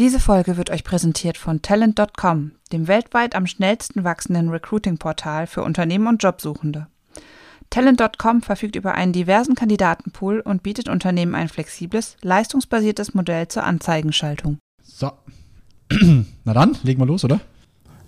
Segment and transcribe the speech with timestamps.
[0.00, 6.06] Diese Folge wird euch präsentiert von Talent.com, dem weltweit am schnellsten wachsenden Recruiting-Portal für Unternehmen
[6.06, 6.86] und Jobsuchende.
[7.68, 14.56] Talent.com verfügt über einen diversen Kandidatenpool und bietet Unternehmen ein flexibles, leistungsbasiertes Modell zur Anzeigenschaltung.
[14.82, 15.12] So.
[16.44, 17.38] Na dann, legen wir los, oder?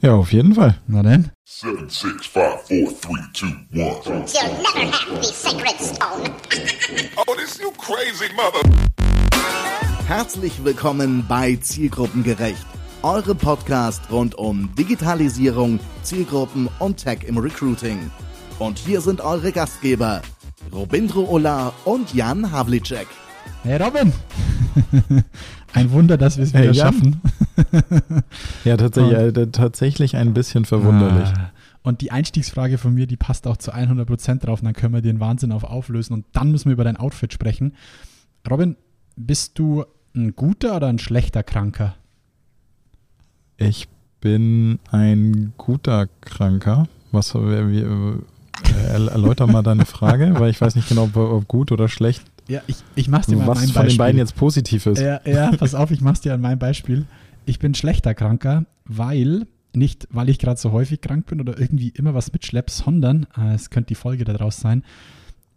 [0.00, 0.78] Ja, auf jeden Fall.
[0.86, 1.30] Na dann.
[1.44, 4.24] Seven, six, five, four, three, two, one.
[4.32, 6.30] You'll never have the sacred stone.
[7.18, 8.62] Oh, this you crazy mother.
[10.14, 12.66] Herzlich willkommen bei Zielgruppengerecht,
[13.02, 18.10] eure Podcast rund um Digitalisierung, Zielgruppen und Tech im Recruiting.
[18.58, 20.20] Und hier sind eure Gastgeber,
[20.70, 23.06] Robindro Ola und Jan Havlicek.
[23.62, 24.12] Hey Robin!
[25.72, 27.22] ein Wunder, dass wir es wieder Hey, schaffen.
[28.64, 31.30] Ja, tatsächlich, äh, tatsächlich ein bisschen verwunderlich.
[31.30, 31.52] Ah.
[31.82, 34.60] Und die Einstiegsfrage von mir, die passt auch zu 100% drauf.
[34.60, 36.12] Und dann können wir den Wahnsinn auf auflösen.
[36.12, 37.76] Und dann müssen wir über dein Outfit sprechen.
[38.46, 38.76] Robin,
[39.16, 41.94] bist du ein guter oder ein schlechter Kranker?
[43.56, 43.88] Ich
[44.20, 46.88] bin ein guter Kranker.
[47.12, 48.18] Was, wie, äh,
[48.88, 52.22] er- erläuter mal deine Frage, weil ich weiß nicht genau, ob, ob gut oder schlecht,
[52.48, 53.98] Ja, ich, ich mach's dir mal an was meinem von den Beispiel.
[53.98, 55.00] beiden jetzt positiv ist.
[55.00, 57.06] Ja, ja, pass auf, ich mach's dir an meinem Beispiel.
[57.44, 61.88] Ich bin schlechter Kranker, weil, nicht weil ich gerade so häufig krank bin oder irgendwie
[61.90, 64.84] immer was mitschlepp, sondern, äh, es könnte die Folge daraus sein,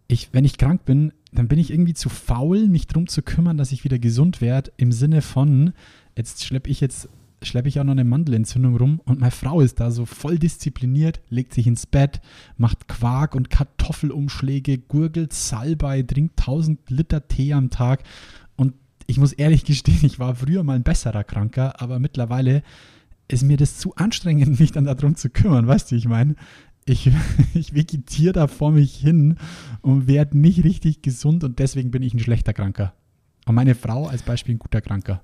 [0.08, 3.56] ich, wenn ich krank bin, dann bin ich irgendwie zu faul, mich drum zu kümmern,
[3.56, 5.72] dass ich wieder gesund werde, im Sinne von,
[6.16, 7.08] jetzt schleppe ich jetzt,
[7.42, 11.20] schleppe ich auch noch eine Mandelentzündung rum und meine Frau ist da so voll diszipliniert,
[11.28, 12.20] legt sich ins Bett,
[12.56, 18.02] macht Quark und Kartoffelumschläge, gurgelt Salbei, trinkt 1000 Liter Tee am Tag
[18.56, 18.74] und
[19.06, 22.62] ich muss ehrlich gestehen, ich war früher mal ein besserer Kranker, aber mittlerweile
[23.28, 26.36] ist mir das zu anstrengend, mich dann darum zu kümmern, weißt du, ich meine?
[26.86, 27.10] Ich,
[27.54, 29.36] ich vegetiere da vor mich hin
[29.82, 32.94] und werde nicht richtig gesund und deswegen bin ich ein schlechter Kranker.
[33.44, 35.22] Und meine Frau als Beispiel ein guter Kranker.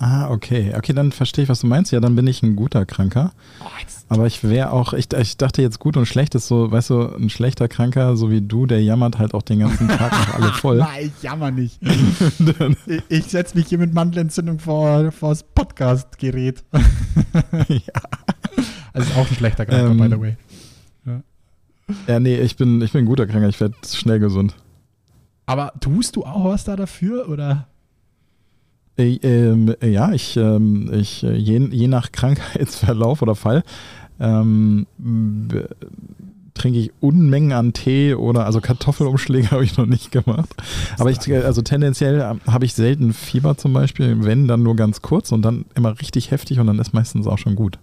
[0.00, 0.72] Ah, okay.
[0.76, 1.90] Okay, dann verstehe ich, was du meinst.
[1.90, 3.32] Ja, dann bin ich ein guter Kranker.
[4.08, 7.16] Aber ich wäre auch, ich, ich dachte jetzt gut und schlecht ist so, weißt du,
[7.16, 10.52] ein schlechter Kranker, so wie du, der jammert halt auch den ganzen Tag noch alle
[10.54, 10.78] voll.
[10.78, 11.80] Nein, ich jammer nicht.
[12.86, 16.62] ich ich setze mich hier mit Mandelentzündung vor, vor das Podcast-Gerät.
[18.98, 20.36] Also ist auch ein schlechter Kranker, Ähm, by the way.
[22.06, 23.48] Ja, nee, ich bin, ich bin ein guter Kranker.
[23.48, 24.54] Ich werde schnell gesund.
[25.46, 27.66] Aber tust du auch was da dafür oder?
[28.98, 33.62] Äh, ähm, äh, ja, ich, ähm, ich äh, je, je nach Krankheitsverlauf oder Fall
[34.20, 34.86] ähm,
[36.52, 40.54] trinke ich Unmengen an Tee oder also Kartoffelumschläge habe ich noch nicht gemacht.
[40.98, 44.76] Aber ich, äh, also tendenziell ähm, habe ich selten Fieber zum Beispiel, wenn dann nur
[44.76, 47.78] ganz kurz und dann immer richtig heftig und dann ist meistens auch schon gut.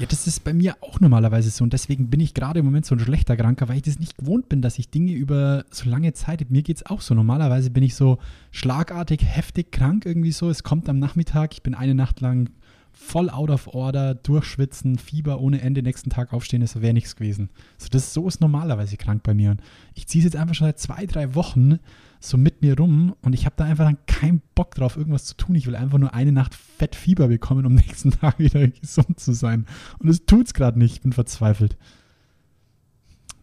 [0.00, 2.86] Ja, das ist bei mir auch normalerweise so und deswegen bin ich gerade im Moment
[2.86, 5.90] so ein schlechter Kranker, weil ich das nicht gewohnt bin, dass ich Dinge über so
[5.90, 8.16] lange Zeit, mir geht es auch so, normalerweise bin ich so
[8.50, 12.48] schlagartig, heftig krank irgendwie so, es kommt am Nachmittag, ich bin eine Nacht lang
[12.94, 17.50] voll out of order, durchschwitzen, Fieber ohne Ende, nächsten Tag aufstehen, das wäre nichts gewesen.
[17.76, 19.60] So, das, so ist normalerweise krank bei mir und
[19.94, 21.78] ich ziehe es jetzt einfach schon seit zwei, drei Wochen
[22.20, 25.34] so mit mir rum und ich habe da einfach dann keinen Bock drauf, irgendwas zu
[25.36, 25.54] tun.
[25.56, 29.66] Ich will einfach nur eine Nacht Fettfieber bekommen, um nächsten Tag wieder gesund zu sein.
[29.98, 30.96] Und es tut's gerade nicht.
[30.96, 31.76] Ich bin verzweifelt.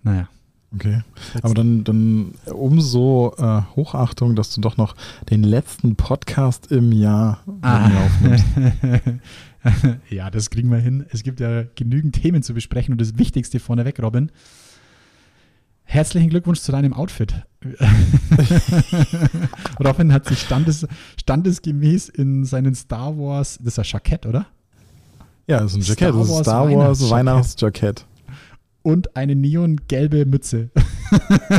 [0.03, 0.29] Naja.
[0.75, 1.01] Okay.
[1.41, 4.95] Aber dann, dann umso äh, Hochachtung, dass du doch noch
[5.29, 7.89] den letzten Podcast im Jahr Ah.
[8.03, 8.45] aufnimmst.
[10.09, 11.05] ja, das kriegen wir hin.
[11.09, 14.29] Es gibt ja genügend Themen zu besprechen und das Wichtigste vorneweg, Robin.
[15.89, 17.33] Herzlichen Glückwunsch zu deinem Outfit.
[19.83, 20.85] Robin hat sich standes,
[21.17, 24.47] standesgemäß in seinen Star Wars, das ist ein Jackett, oder?
[25.47, 26.13] Ja, das ist ein Jackett.
[26.13, 28.05] Das ist Wars Star Wars Weihnachtsjackett.
[28.81, 30.71] Und eine neongelbe Mütze.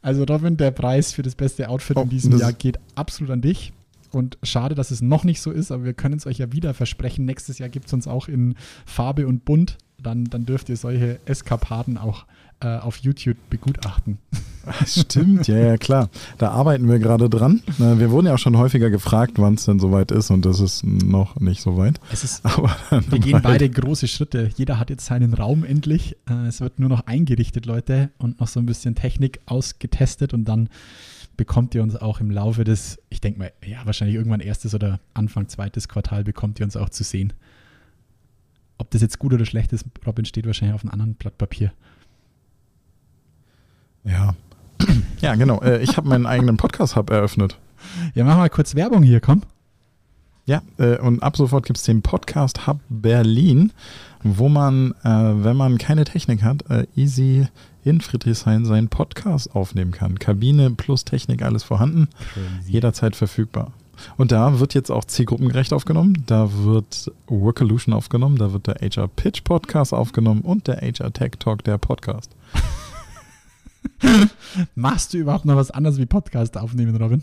[0.00, 3.42] also Robin, der Preis für das beste Outfit Oh, in diesem Jahr geht absolut an
[3.42, 3.74] dich.
[4.14, 6.74] Und schade, dass es noch nicht so ist, aber wir können es euch ja wieder
[6.74, 7.24] versprechen.
[7.24, 8.54] Nächstes Jahr gibt es uns auch in
[8.86, 9.78] Farbe und Bunt.
[10.02, 12.26] Dann, dann dürft ihr solche Eskapaden auch
[12.60, 14.18] äh, auf YouTube begutachten.
[14.86, 16.08] Stimmt, ja, ja, klar.
[16.38, 17.62] Da arbeiten wir gerade dran.
[17.78, 20.60] Na, Wir wurden ja auch schon häufiger gefragt, wann es denn soweit ist und das
[20.60, 22.00] ist noch nicht so weit.
[22.12, 22.74] Es ist, Aber
[23.10, 24.50] wir gehen beide große Schritte.
[24.56, 26.16] Jeder hat jetzt seinen Raum endlich.
[26.28, 30.46] Äh, es wird nur noch eingerichtet, Leute, und noch so ein bisschen Technik ausgetestet und
[30.46, 30.68] dann
[31.36, 35.00] bekommt ihr uns auch im Laufe des, ich denke mal, ja, wahrscheinlich irgendwann erstes oder
[35.14, 37.32] Anfang zweites Quartal bekommt ihr uns auch zu sehen.
[38.78, 41.72] Ob das jetzt gut oder schlecht ist, Robin steht wahrscheinlich auf einem anderen Blatt Papier.
[44.04, 44.34] Ja.
[45.20, 45.62] Ja, genau.
[45.62, 47.58] Äh, Ich habe meinen eigenen Podcast-Hub eröffnet.
[48.14, 49.42] Ja, mach mal kurz Werbung hier, komm.
[50.46, 53.72] Ja, äh, und ab sofort gibt es den Podcast Hub Berlin,
[54.22, 57.46] wo man, äh, wenn man keine Technik hat, äh, easy
[57.82, 60.18] in Friedrichshain seinen Podcast aufnehmen kann.
[60.18, 62.08] Kabine plus Technik, alles vorhanden,
[62.66, 63.72] jederzeit verfügbar.
[64.16, 69.08] Und da wird jetzt auch zielgruppengerecht aufgenommen, da wird Workolution aufgenommen, da wird der HR
[69.08, 72.34] Pitch Podcast aufgenommen und der HR Tech Talk, der Podcast.
[74.74, 77.22] Machst du überhaupt noch was anderes wie Podcast aufnehmen, Robin?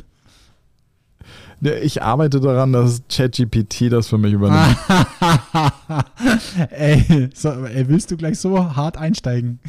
[1.62, 4.78] Ich arbeite daran, dass ChatGPT das für mich übernimmt.
[6.72, 9.60] ey, so, ey, willst du gleich so hart einsteigen?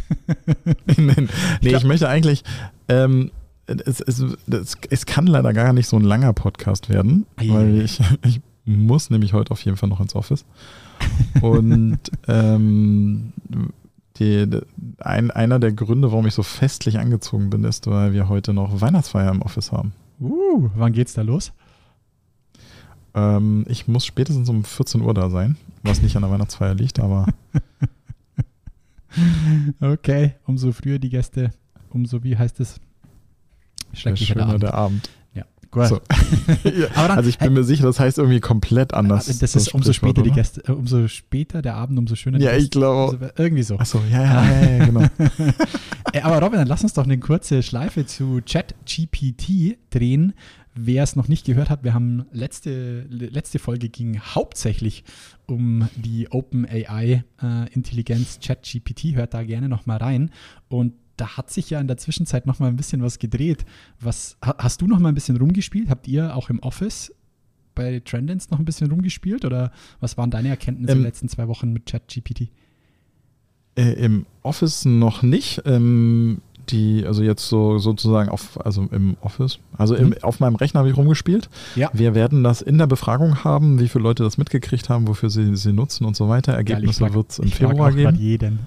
[0.97, 1.29] nee,
[1.61, 2.45] nee ich möchte eigentlich,
[2.89, 3.31] ähm,
[3.67, 8.01] es, es, es, es kann leider gar nicht so ein langer Podcast werden, weil ich,
[8.25, 10.45] ich muss nämlich heute auf jeden Fall noch ins Office.
[11.41, 11.99] Und
[12.29, 13.33] ähm,
[14.19, 14.47] die,
[14.99, 18.81] ein, einer der Gründe, warum ich so festlich angezogen bin, ist, weil wir heute noch
[18.81, 19.93] Weihnachtsfeier im Office haben.
[20.23, 21.53] Uh, wann geht's da los?
[23.15, 27.01] Ähm, ich muss spätestens um 14 Uhr da sein, was nicht an der Weihnachtsfeier liegt,
[27.01, 27.27] aber
[29.81, 31.51] Okay, umso früher die Gäste,
[31.91, 32.81] umso wie heißt es?
[33.91, 34.63] der Schrecklicher Abend.
[34.63, 35.11] der Abend.
[35.73, 35.89] Gut.
[35.89, 36.01] So.
[36.65, 39.27] Ja, dann- also ich bin mir sicher, das heißt irgendwie komplett anders.
[39.39, 40.31] das ist umso später die?
[40.31, 43.19] Gäste, äh, umso später der Abend, umso schöner die Ja, ich glaube.
[43.21, 43.79] Also, irgendwie so.
[43.79, 45.03] Achso, ja, ja, ja, ja, genau.
[46.13, 50.35] Ey, aber Robin, dann lass uns doch eine kurze Schleife zu ChatGPT drehen.
[50.75, 55.05] Wer es noch nicht gehört hat, wir haben letzte, letzte Folge ging hauptsächlich
[55.47, 59.15] um die OpenAI äh, Intelligenz ChatGPT.
[59.15, 60.31] Hört da gerne noch mal rein.
[60.69, 63.65] Und da hat sich ja in der Zwischenzeit noch mal ein bisschen was gedreht.
[64.01, 65.89] Was ha- hast du noch mal ein bisschen rumgespielt?
[65.91, 67.13] Habt ihr auch im Office
[67.75, 71.29] bei Trendens noch ein bisschen rumgespielt oder was waren deine Erkenntnisse in Ähm, den letzten
[71.29, 72.49] zwei Wochen mit ChatGPT?
[73.77, 75.63] Äh, Im Office noch nicht.
[75.65, 80.15] Ähm, die, also jetzt so sozusagen auf, also im Office, also im, Mhm.
[80.23, 81.51] auf meinem Rechner habe ich rumgespielt.
[81.75, 81.91] Ja.
[81.93, 85.57] Wir werden das in der Befragung haben, wie viele Leute das mitgekriegt haben, wofür sie
[85.57, 86.53] sie nutzen und so weiter.
[86.53, 88.17] Ergebnisse wird es im Februar geben.
[88.17, 88.59] jeden.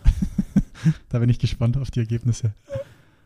[1.09, 2.53] da bin ich gespannt auf die Ergebnisse.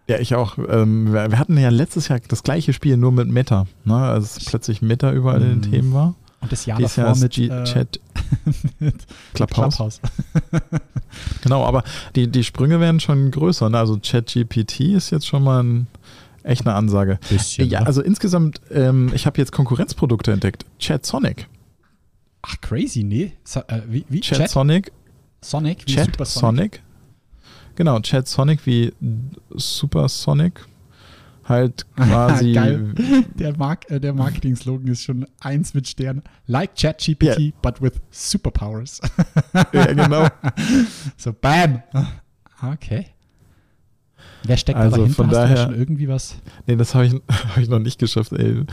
[0.08, 0.58] Ja, ich auch.
[0.70, 3.96] Ähm, wir, hatten ja letztes Jahr das gleiche Spiel nur mit Meta, ne?
[3.96, 5.72] als plötzlich Meta überall in den Mhm.
[5.72, 6.16] Themen war.
[6.42, 8.00] Und das Jahr Jahr davor mit, G äh, Chat
[8.80, 8.96] mit
[9.34, 9.76] Clubhouse.
[9.76, 10.02] Clubhouse.
[11.42, 11.84] Genau, aber
[12.16, 13.70] die, die Sprünge werden schon größer.
[13.70, 13.78] Ne?
[13.78, 15.88] Also ChatGPT ist jetzt schon mal ein,
[16.44, 17.20] echt eine Ansage.
[17.30, 17.88] Bisschen, Ja, oder?
[17.88, 20.66] also insgesamt, ähm, ich habe jetzt Konkurrenzprodukte entdeckt.
[20.80, 21.48] ChatSonic.
[22.44, 23.34] Ach, crazy, nee.
[23.44, 24.22] So, äh, wie, wie?
[24.22, 24.92] Chat, ChatSonic,
[25.42, 25.84] Sonic?
[25.88, 26.76] Wie Chat Supersonic?
[26.76, 26.82] Sonic.
[27.80, 28.92] Genau, ChatSonic wie
[29.52, 30.66] Supersonic.
[31.46, 32.52] Halt quasi.
[32.52, 32.94] Geil.
[33.40, 36.22] Der, Mark, äh, der Marketing-Slogan ist schon eins mit Stern.
[36.46, 37.52] Like ChatGPT, Ja.
[37.62, 39.00] but with superpowers.
[39.72, 40.28] ja, genau.
[41.18, 41.82] so, bam.
[42.62, 43.06] Okay.
[44.44, 45.16] Wer steckt Also da dahinter?
[45.16, 46.36] von Hast du da daher- schon irgendwie was?
[46.68, 48.66] Nee, das habe ich, hab ich noch nicht geschafft, ey.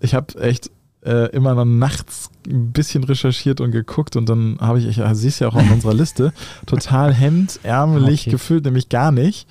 [0.00, 0.70] Ich habe echt
[1.04, 5.14] äh, immer noch nachts ein bisschen recherchiert und geguckt und dann habe ich, ich ja,
[5.14, 6.32] siehst ja auch auf unserer Liste,
[6.66, 8.30] total hemdärmelig Okay.
[8.30, 9.46] gefüllt, nämlich gar nicht.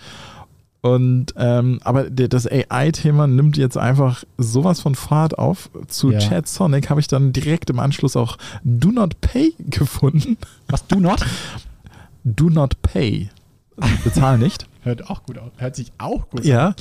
[0.82, 5.70] Und ähm, aber der- das AI-Thema nimmt jetzt einfach sowas von Fahrt auf.
[5.90, 6.20] Zu Ja.
[6.20, 10.38] Chat Sonic habe ich dann direkt im Anschluss auch Do Not Pay gefunden.
[10.70, 11.26] Was, do not?
[12.24, 13.30] Do Not Pay.
[13.78, 14.68] Also bezahl nicht.
[14.84, 15.52] Hört auch gut aus.
[15.58, 16.48] Hört sich auch gut an.
[16.48, 16.76] Ja.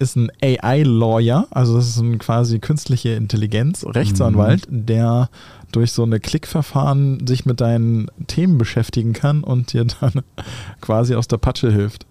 [0.00, 4.86] Ist ein AI-Lawyer, also das ist ein quasi künstliche Intelligenz, Rechtsanwalt, Mhm.
[4.86, 5.28] der
[5.72, 10.22] durch so eine Klickverfahren sich mit deinen Themen beschäftigen kann und dir dann
[10.80, 12.06] quasi aus der Patsche hilft.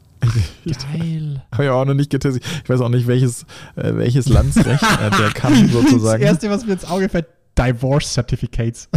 [0.66, 1.44] Geil.
[1.54, 2.44] Habe ich auch noch nicht getestet.
[2.64, 3.44] Ich weiß auch nicht, welches,
[3.78, 6.22] äh, welches Landsrecht äh, der kann sozusagen.
[6.22, 8.90] Das erste, was mir ins Auge fällt, Divorce Certificates.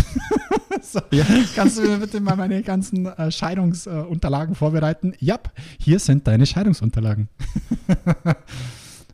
[0.83, 1.01] so,
[1.55, 5.15] Kannst du mir bitte mal meine ganzen äh, Scheidungsunterlagen vorbereiten?
[5.21, 5.39] Ja,
[5.79, 7.29] hier sind deine Scheidungsunterlagen.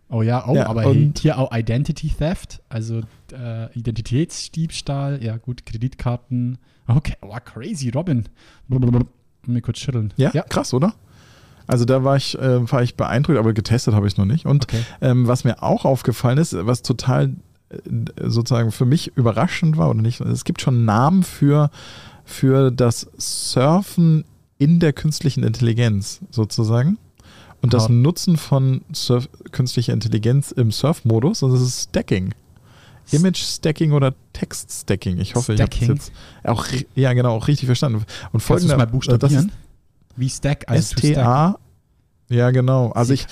[0.08, 6.58] Oh ja, oh, Ja, aber hier auch Identity Theft, also äh, Identitätsdiebstahl, ja gut, Kreditkarten.
[6.86, 8.28] Okay, oh, crazy, Robin.
[8.68, 9.00] Blablabla.
[9.46, 10.12] Mir kurz schütteln.
[10.16, 10.94] Ja, krass, oder?
[11.68, 14.46] Also da war ich, äh, war ich beeindruckt, aber getestet habe ich es noch nicht.
[14.46, 14.82] Und Okay.
[15.00, 17.34] ähm, was mir auch aufgefallen ist, was total
[17.70, 17.76] äh,
[18.28, 21.70] sozusagen für mich überraschend war oder nicht, es gibt schon Namen für,
[22.24, 24.24] für das Surfen
[24.58, 26.98] in der künstlichen Intelligenz sozusagen.
[27.62, 27.88] Und das Ah.
[27.88, 32.34] Nutzen von Surf, künstlicher Intelligenz im Surf-Modus, und das ist Stacking.
[33.12, 35.18] Image Stacking oder Text Stacking.
[35.18, 35.82] Ich hoffe, Stacking?
[35.82, 36.12] ich habe es jetzt
[36.44, 37.98] auch, ja genau, auch richtig verstanden.
[37.98, 39.52] Und Kannst du es folgender, mal ist buchstabieren?
[40.16, 40.96] Wie Stack, also.
[40.96, 41.58] STA.
[42.28, 42.90] Ja, genau.
[42.90, 43.26] Also ich,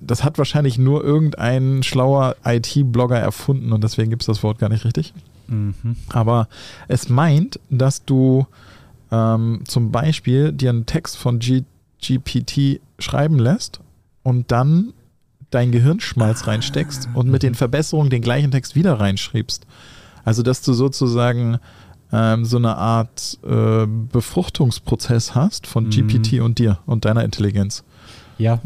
[0.00, 4.68] das hat wahrscheinlich nur irgendein schlauer IT-Blogger erfunden und deswegen gibt es das Wort gar
[4.68, 5.14] nicht richtig.
[5.46, 5.74] Mhm.
[6.08, 6.48] Aber
[6.88, 8.46] es meint, dass du
[9.12, 11.62] ähm, zum Beispiel dir einen Text von G
[12.00, 13.80] GPT schreiben lässt
[14.22, 14.92] und dann
[15.50, 19.66] dein Gehirnschmalz reinsteckst und mit den Verbesserungen den gleichen Text wieder reinschreibst.
[20.24, 21.58] Also, dass du sozusagen
[22.12, 25.90] ähm, so eine Art äh, Befruchtungsprozess hast von Mhm.
[25.90, 27.84] GPT und dir und deiner Intelligenz.
[28.38, 28.60] Ja,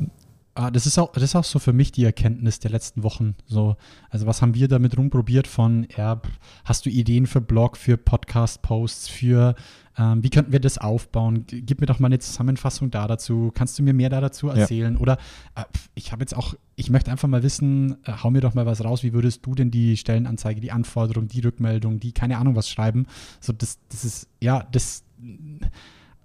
[0.55, 3.35] ah, das ist auch, das ist auch so für mich die Erkenntnis der letzten Wochen.
[3.47, 3.77] So,
[4.11, 6.21] also was haben wir damit rumprobiert von, ja,
[6.65, 9.55] hast du Ideen für Blog, für Podcast-Posts, für
[9.99, 11.45] ähm, wie könnten wir das aufbauen?
[11.47, 13.51] Gib mir doch mal eine Zusammenfassung da dazu.
[13.55, 14.97] Kannst du mir mehr da dazu erzählen?
[14.97, 15.19] Oder
[15.55, 18.67] äh, ich habe jetzt auch, ich möchte einfach mal wissen, äh, hau mir doch mal
[18.67, 22.57] was raus, wie würdest du denn die Stellenanzeige, die Anforderung, die Rückmeldung, die keine Ahnung
[22.57, 23.07] was schreiben?
[23.41, 25.05] So, das, das ist, ja, das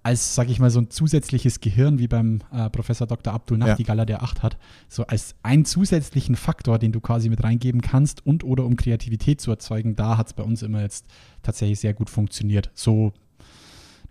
[0.02, 3.32] als, sag ich mal, so ein zusätzliches Gehirn wie beim äh, Professor Dr.
[3.32, 3.68] Abdul Ja.
[3.68, 8.26] Nachtigaller, der acht hat, so als einen zusätzlichen Faktor, den du quasi mit reingeben kannst
[8.26, 11.06] und oder um Kreativität zu erzeugen, da hat es bei uns immer jetzt
[11.42, 12.70] tatsächlich sehr gut funktioniert.
[12.74, 13.12] So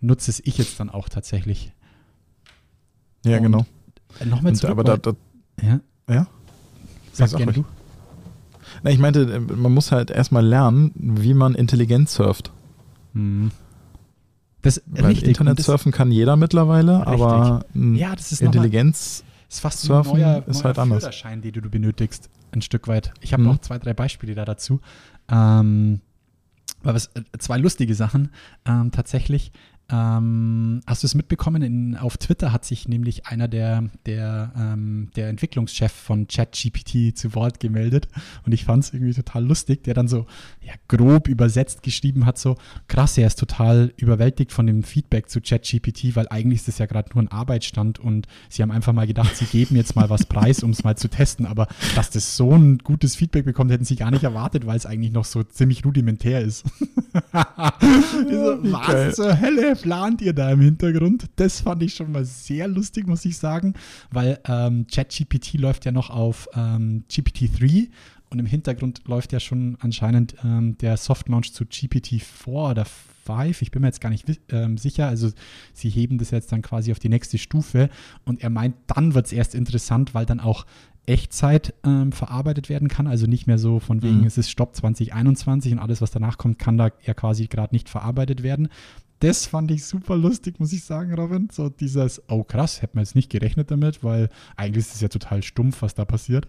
[0.02, 1.72] nutze es ich jetzt dann auch tatsächlich.
[3.24, 3.66] Ja, Und genau.
[4.20, 4.72] Äh, Nochmal zurück.
[4.72, 5.12] aber da, da,
[5.62, 6.26] ja, ja.
[7.12, 7.64] sag Sag gerne du.
[8.82, 12.52] Na, ich meinte, äh, man muss halt erstmal lernen, wie man intelligent surft.
[13.14, 13.50] Hm.
[14.62, 15.28] Das, Weil richtig.
[15.28, 20.14] Internet das, surfen kann jeder mittlerweile, aber ein ja, das ist Intelligenz, ist fast Surfen
[20.14, 21.00] ein neuer, ist neuer halt anders.
[21.02, 23.12] Führerschein, den du benötigst, ein Stück weit.
[23.20, 23.48] Ich habe Mhm.
[23.48, 24.80] noch zwei, drei Beispiele da dazu.
[25.28, 26.00] Ähm,
[26.84, 28.30] aber was, äh, zwei lustige Sachen.
[28.64, 29.50] Ähm, tatsächlich,
[29.92, 31.62] ähm, hast du es mitbekommen?
[31.62, 37.34] In, auf Twitter hat sich nämlich einer der, der, ähm, der Entwicklungschef von ChatGPT zu
[37.34, 38.08] Wort gemeldet.
[38.46, 40.26] Und ich fand es irgendwie total lustig, der dann so
[40.62, 42.56] ja, grob übersetzt geschrieben hat, so
[42.88, 46.86] krass, er ist total überwältigt von dem Feedback zu ChatGPT, weil eigentlich ist das ja
[46.86, 50.24] gerade nur ein Arbeitsstand und sie haben einfach mal gedacht, sie geben jetzt mal was
[50.24, 53.84] preis, um es mal zu testen, aber dass das so ein gutes Feedback bekommt, hätten
[53.84, 56.64] sie gar nicht erwartet, weil es eigentlich noch so ziemlich rudimentär ist.
[57.82, 61.26] So, was zur Hölle plant ihr da im Hintergrund?
[61.36, 63.74] Das fand ich schon mal sehr lustig, muss ich sagen,
[64.10, 67.88] weil ähm, ChatGPT läuft ja noch auf ähm, GPT-3
[68.30, 72.84] und im Hintergrund läuft ja schon anscheinend ähm, der Softlaunch zu GPT-4 oder
[73.26, 73.62] 5.
[73.62, 75.06] Ich bin mir jetzt gar nicht ähm, sicher.
[75.06, 75.30] Also
[75.74, 77.88] sie heben das jetzt dann quasi auf die nächste Stufe
[78.24, 80.64] und er meint, dann wird es erst interessant, weil dann auch
[81.04, 83.08] Echtzeit ähm, verarbeitet werden kann.
[83.08, 84.24] Also nicht mehr so von wegen, Mhm.
[84.26, 87.88] es ist Stopp 2021 und alles, was danach kommt, kann da ja quasi gerade nicht
[87.88, 88.68] verarbeitet werden.
[89.22, 91.48] Das fand ich super lustig, muss ich sagen, Robin.
[91.52, 95.06] So dieses, oh krass, hätte man jetzt nicht gerechnet damit, weil eigentlich ist es ja
[95.06, 96.48] total stumpf, was da passiert.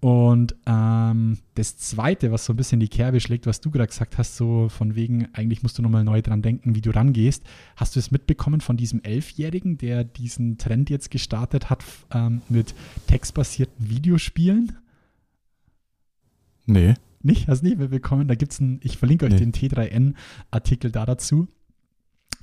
[0.00, 4.18] Und ähm, das Zweite, was so ein bisschen die Kerbe schlägt, was du gerade gesagt
[4.18, 7.44] hast, so von wegen, eigentlich musst du nochmal neu dran denken, wie du rangehst.
[7.76, 12.74] Hast du es mitbekommen von diesem Elfjährigen, der diesen Trend jetzt gestartet hat ähm, mit
[13.06, 14.76] textbasierten Videospielen?
[16.66, 16.92] nee.
[17.24, 17.46] Nicht?
[17.46, 18.26] Hast du nicht mitbekommen?
[18.26, 19.38] Da gibt es einen, ich verlinke euch Nee.
[19.38, 21.46] den T3N-Artikel da dazu.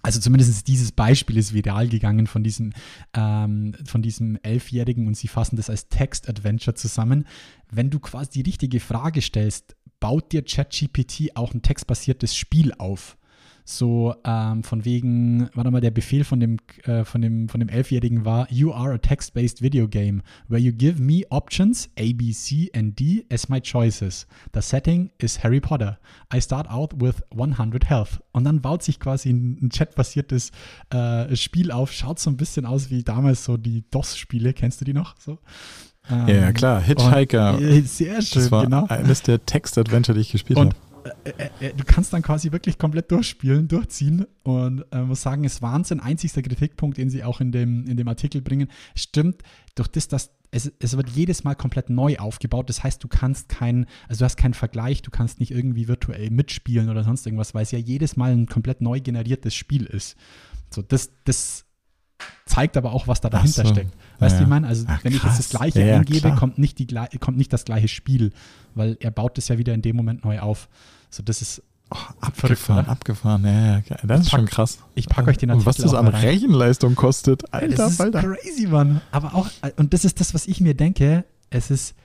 [0.01, 2.73] Also zumindest dieses Beispiel ist viral gegangen von diesem,
[3.13, 7.27] ähm, von diesem Elfjährigen und sie fassen das als Text-Adventure zusammen.
[7.69, 13.17] Wenn du quasi die richtige Frage stellst, baut dir ChatGPT auch ein textbasiertes Spiel auf.
[13.63, 17.69] So ähm, von wegen, warte mal, der Befehl von dem, äh, von dem, von dem
[17.69, 22.31] Elfjährigen war, You are a text-based video game, where you give me options A, B,
[22.31, 24.27] C and D as my choices.
[24.53, 25.99] The setting is Harry Potter.
[26.33, 28.21] I start out with 100 health.
[28.31, 30.51] Und dann baut sich quasi ein, ein chatbasiertes
[30.89, 34.85] äh, Spiel auf, schaut so ein bisschen aus wie damals so die DOS-Spiele, kennst du
[34.85, 35.15] die noch?
[35.19, 35.39] So?
[36.09, 36.81] Ja, klar.
[36.81, 37.57] Hitchhiker.
[37.57, 38.85] Und, sehr schön, das war genau.
[38.87, 40.88] eines der Text-Adventure, die ich gespielt Und habe.
[41.23, 45.61] Äh, äh, du kannst dann quasi wirklich komplett durchspielen, durchziehen und äh, muss sagen, es
[45.61, 45.99] Wahnsinn.
[45.99, 49.43] Einzigster Kritikpunkt, den sie auch in dem, in dem Artikel bringen, stimmt,
[49.75, 52.69] durch das, dass es, es wird jedes Mal komplett neu aufgebaut.
[52.69, 56.29] Das heißt, du kannst keinen, also du hast keinen Vergleich, du kannst nicht irgendwie virtuell
[56.31, 60.17] mitspielen oder sonst irgendwas, weil es ja jedes Mal ein komplett neu generiertes Spiel ist.
[60.71, 61.65] So, das, das
[62.45, 63.69] zeigt aber auch, was da dahinter so.
[63.73, 63.93] steckt.
[64.19, 64.67] Weißt du, Ja, wie ich meine?
[64.67, 65.49] Also, Ach, wenn ich jetzt das.
[65.49, 66.35] Gleiche Ja, eingebe, klar.
[66.37, 66.87] kommt nicht, die,
[67.19, 68.31] kommt nicht das gleiche Spiel,
[68.75, 70.67] weil er baut das ja wieder in dem Moment neu auf.
[71.09, 72.91] So, das ist, Oh, verrückt, abgefahren, oder?
[72.91, 73.43] abgefahren.
[73.45, 74.77] Ja, ja, das ist pack- schon krass.
[74.93, 76.07] ich packe euch den Und was Artikel das an.
[76.07, 77.51] Rechenleistung kostet.
[77.51, 78.21] Alter, das ist Alter.
[78.21, 79.01] crazy, Mann.
[79.11, 79.47] Aber auch,
[79.77, 81.95] und das ist das, was ich mir denke, es ist,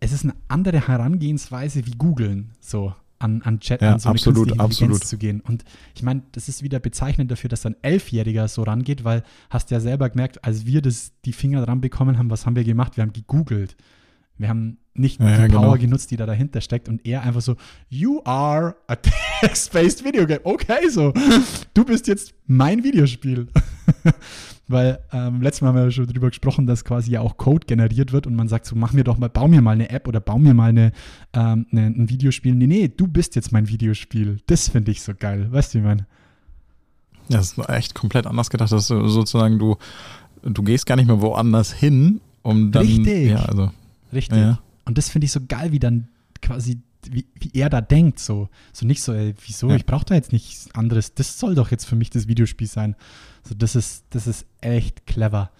[0.00, 4.14] es ist eine andere Herangehensweise wie googeln, so an, an Chat, Ja, an so eine
[4.14, 5.04] absolut, künstliche Intelligenz absolut.
[5.04, 5.40] zu gehen.
[5.40, 5.64] Und
[5.94, 9.80] ich meine, das ist wieder bezeichnend dafür, dass ein Elfjähriger so rangeht, weil hast ja
[9.80, 12.96] selber gemerkt, als wir das, die Finger dran bekommen haben, was haben wir gemacht?
[12.96, 13.76] Wir haben gegoogelt.
[14.38, 15.78] Wir haben nicht Ja, die ja, Power genau.
[15.78, 17.56] genutzt, die da dahinter steckt und er einfach so,
[17.88, 18.96] you are a
[19.40, 20.40] text-based video game.
[20.44, 21.12] Okay, so,
[21.74, 23.48] du bist jetzt mein Videospiel.
[24.68, 27.66] Weil ähm, letztes Mal haben wir ja schon drüber gesprochen, dass quasi ja auch Code
[27.66, 30.08] generiert wird und man sagt so, mach mir doch mal, bau mir mal eine App
[30.08, 30.92] oder bau mir mal eine,
[31.34, 32.54] ähm, eine, ein Videospiel.
[32.54, 34.38] Nee, nee, du bist jetzt mein Videospiel.
[34.46, 35.50] Das finde ich so geil.
[35.50, 36.06] Weißt du, wie ich meine?
[37.28, 39.76] Ja, das ist echt komplett anders gedacht, dass du sozusagen du,
[40.42, 42.86] du gehst gar nicht mehr woanders hin, um dann.
[42.86, 43.30] Richtig.
[43.30, 43.70] Ja, also.
[44.12, 44.38] Richtig.
[44.38, 44.60] Ja.
[44.84, 46.08] Und das finde ich so geil, wie dann
[46.40, 46.80] quasi
[47.10, 48.48] wie, wie er da denkt, so.
[48.72, 49.76] So nicht so, ey, wieso, Ja.
[49.76, 51.14] ich brauche da jetzt nichts anderes.
[51.14, 52.94] Das soll doch jetzt für mich das Videospiel sein.
[53.42, 55.50] So, das ist, das ist echt clever.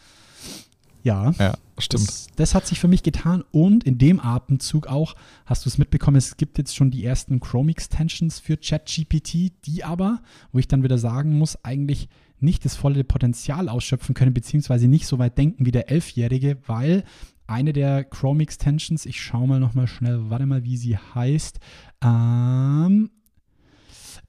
[1.03, 1.33] Ja.
[1.39, 2.09] Ja, stimmt.
[2.09, 5.15] Das, das hat sich für mich getan und in dem Atemzug auch,
[5.47, 10.23] hast du es mitbekommen, es gibt jetzt schon die ersten Chrome-Extensions für ChatGPT, die aber,
[10.53, 12.09] wo ich dann wieder sagen muss, eigentlich
[12.39, 17.05] nicht das volle Potenzial ausschöpfen können, beziehungsweise nicht so weit denken wie der Elfjährige, weil
[17.47, 21.59] eine der Chrome-Extensions, ich schaue mal nochmal schnell, warte mal, wie sie heißt,
[22.03, 23.11] ähm,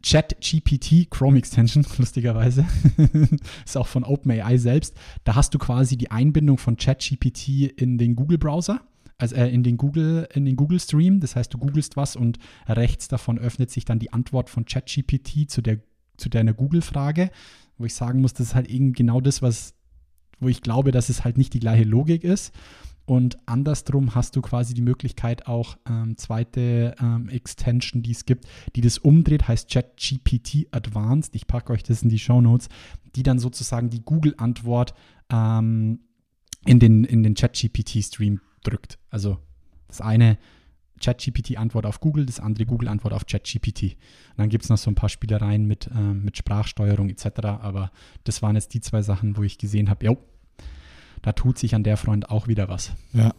[0.06, 2.66] ChatGPT Chrome Extension, lustigerweise,
[3.66, 4.96] ist auch von OpenAI selbst.
[5.24, 8.82] Da hast du quasi die Einbindung von ChatGPT in den Google-Browser,
[9.18, 11.20] also äh, in den Google, in den Google Stream.
[11.20, 15.50] Das heißt, du googelst was und rechts davon öffnet sich dann die Antwort von ChatGPT
[15.50, 15.80] zu der
[16.18, 17.32] zu deiner Google-Frage,
[17.78, 19.74] wo ich sagen muss, das ist halt eben genau das, was,
[20.40, 22.54] wo ich glaube, dass es halt nicht die gleiche Logik ist.
[23.06, 28.46] Und andersrum hast du quasi die Möglichkeit, auch ähm, zweite ähm, Extension, die es gibt,
[28.76, 31.36] die das umdreht, heißt ChatGPT Advanced.
[31.36, 32.70] Ich packe euch das in die Show Notes,
[33.16, 34.94] die dann sozusagen die Google-Antwort
[35.30, 36.00] ähm,
[36.66, 39.00] in den, in den ChatGPT-Stream drückt.
[39.10, 39.38] Also
[39.88, 40.38] das eine
[41.02, 43.98] ChatGPT-Antwort auf Google, das andere Google-Antwort auf ChatGPT.
[44.38, 47.28] Dann gibt es noch so ein paar Spielereien mit, ähm, mit Sprachsteuerung etc.
[47.44, 47.92] Aber
[48.24, 50.18] das waren jetzt die zwei Sachen, wo ich gesehen habe, jo,
[51.24, 52.92] da tut sich an der Front auch wieder was.
[53.14, 53.34] Ja.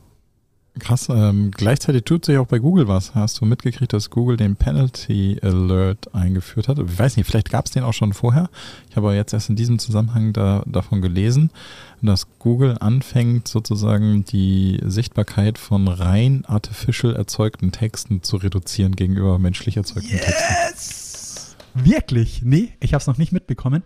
[0.80, 1.08] Krass.
[1.08, 3.14] Ähm, gleichzeitig tut sich auch bei Google was.
[3.14, 6.80] Hast du mitgekriegt, dass Google den Penalty Alert eingeführt hat?
[6.80, 8.50] Ich weiß nicht, vielleicht gab es den auch schon vorher.
[8.90, 11.50] Ich habe aber jetzt erst in diesem Zusammenhang da, davon gelesen,
[12.02, 19.76] dass Google anfängt, sozusagen die Sichtbarkeit von rein artificial erzeugten Texten zu reduzieren gegenüber menschlich
[19.76, 20.54] erzeugten Texten.
[20.70, 21.56] Yes!
[21.74, 22.42] Wirklich?
[22.42, 23.84] Nee, ich habe es noch nicht mitbekommen.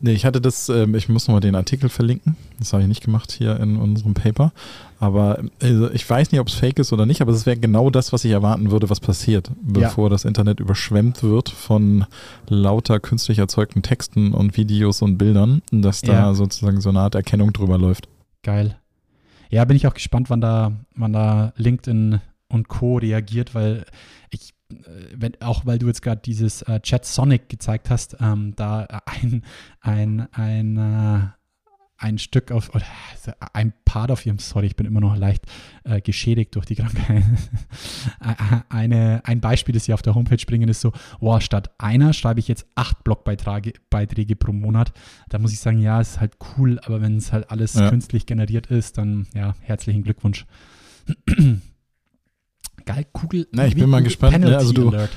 [0.00, 2.36] Nee, ich hatte das, ähm, ich muss nochmal den Artikel verlinken.
[2.58, 4.52] Das habe ich nicht gemacht hier in unserem Paper.
[5.00, 7.90] Aber also ich weiß nicht, ob es fake ist oder nicht, aber es wäre genau
[7.90, 12.04] das, was ich erwarten würde, was passiert, bevor das Internet überschwemmt wird von
[12.48, 16.34] lauter künstlich erzeugten Texten und Videos und Bildern, dass da Ja.
[16.34, 18.08] sozusagen so eine Art Erkennung drüber läuft.
[18.42, 18.76] Geil.
[19.50, 22.98] Ja, bin ich auch gespannt, wann da, wann da LinkedIn und Co.
[22.98, 23.84] reagiert, weil
[24.30, 24.52] ich,
[25.14, 29.42] wenn, auch weil du jetzt gerade dieses äh, Chat Sonic gezeigt hast, ähm, da ein,
[29.80, 31.20] ein, ein, äh,
[32.00, 32.84] ein Stück auf, oder
[33.54, 35.46] ein Part auf ihrem, sorry, ich bin immer noch leicht
[35.82, 37.24] äh, geschädigt durch die Krankheit.
[38.68, 42.38] Eine, ein Beispiel, das sie auf der Homepage bringen, ist so, wow, statt einer schreibe
[42.40, 44.92] ich jetzt acht Blogbeiträge Beiträge pro Monat.
[45.28, 47.90] Da muss ich sagen, ja, es ist halt cool, aber wenn es halt alles Ja.
[47.90, 50.46] künstlich generiert ist, dann ja, herzlichen Glückwunsch.
[52.88, 53.46] Geil, Kugel.
[53.52, 54.38] Na, ich bin mal gespannt, ne?
[54.40, 55.10] Penalty Also du- Alert.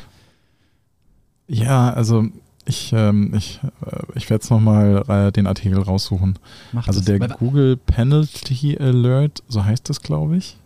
[1.48, 2.26] Ja, also
[2.66, 6.38] ich, ähm, ich, äh, ich werde jetzt nochmal äh, den Artikel raussuchen.
[6.72, 7.06] Macht Also das.
[7.06, 10.58] der Weil- Google Penalty Alert, so heißt das, glaube ich.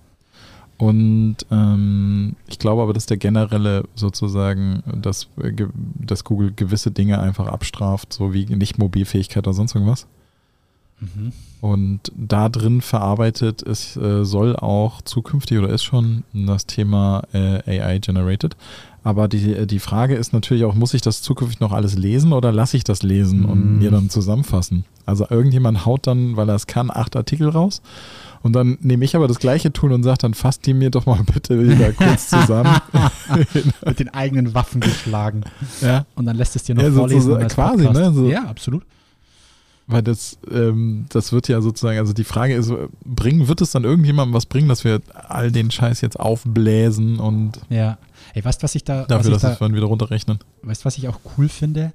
[0.77, 5.53] Und ähm, ich glaube aber, dass der generelle sozusagen, dass, äh,
[5.99, 10.05] dass Google gewisse Dinge einfach abstraft, so wie Nicht-Mobilfähigkeit oder sonst irgendwas.
[10.99, 11.31] Mhm.
[11.62, 17.81] Und da drin verarbeitet es äh, soll auch zukünftig oder ist schon das Thema äh,
[17.81, 18.55] AI generated.
[19.03, 22.51] Aber die, die Frage ist natürlich auch, muss ich das zukünftig noch alles lesen oder
[22.51, 23.77] lasse ich das lesen und Mm.
[23.79, 24.84] mir dann zusammenfassen?
[25.05, 27.84] Also irgendjemand haut dann, weil er es kann, acht Artikel raus
[28.41, 31.05] und dann nehme ich aber das gleiche Tool und sage dann, fasst die mir doch
[31.05, 32.77] mal bitte wieder kurz zusammen.
[33.86, 35.41] Mit den eigenen Waffen geschlagen.
[35.81, 36.05] ja.
[36.15, 37.21] Und dann lässt es dir noch Ja, vorlesen.
[37.21, 37.99] sozusagen- als quasi, Podcast.
[37.99, 38.27] ne, so.
[38.29, 38.84] Ja, absolut.
[39.88, 43.84] Weil das, ähm, das wird ja sozusagen, also die Frage ist, bringen, wird es dann
[43.84, 48.00] irgendjemandem was bringen, dass wir all den Scheiß jetzt aufbläsen und Ja.
[48.34, 50.39] Ey, weißt du, was ich da, dafür, dass da wir es dann wieder runterrechnen?
[50.63, 51.93] Weißt du, was ich auch cool finde?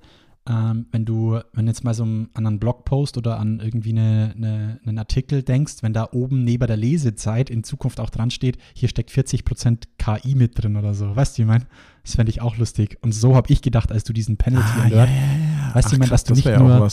[0.48, 4.80] Ähm, wenn du, wenn jetzt mal so an einen Blogpost oder an irgendwie eine, eine,
[4.86, 8.88] einen Artikel denkst, wenn da oben neben der Lesezeit in Zukunft auch dran steht, hier
[8.88, 11.14] steckt 40% KI mit drin oder so.
[11.14, 11.66] Weißt du, wie ich meine?
[12.04, 12.98] Das fände ich auch lustig.
[13.02, 15.74] Und so habe ich gedacht, als du diesen Penalty Alert, ja.
[15.74, 16.88] Weißt du, ich meine, dass du nicht nur-.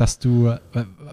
[0.00, 0.54] Dass du,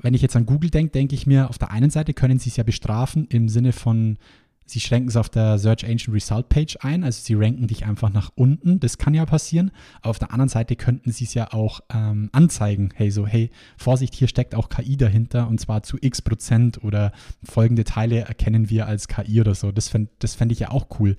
[0.02, 2.50] wenn ich jetzt an Google denke, denke ich mir, auf der einen Seite können sie
[2.50, 4.18] es ja bestrafen im Sinne von,
[4.66, 8.14] sie schränken es auf der Search Engine Result Page ein, also sie ranken dich einfach
[8.14, 9.72] nach unten, das kann ja passieren.
[10.00, 13.50] Aber auf der anderen Seite könnten sie es ja auch ähm, anzeigen, hey, so, hey,
[13.76, 17.12] Vorsicht, hier steckt auch KI dahinter und zwar zu x Prozent oder
[17.44, 19.74] folgende Teile erkennen wir als KI oder so.
[19.74, 21.18] Das fände das fänd ich ja auch cool.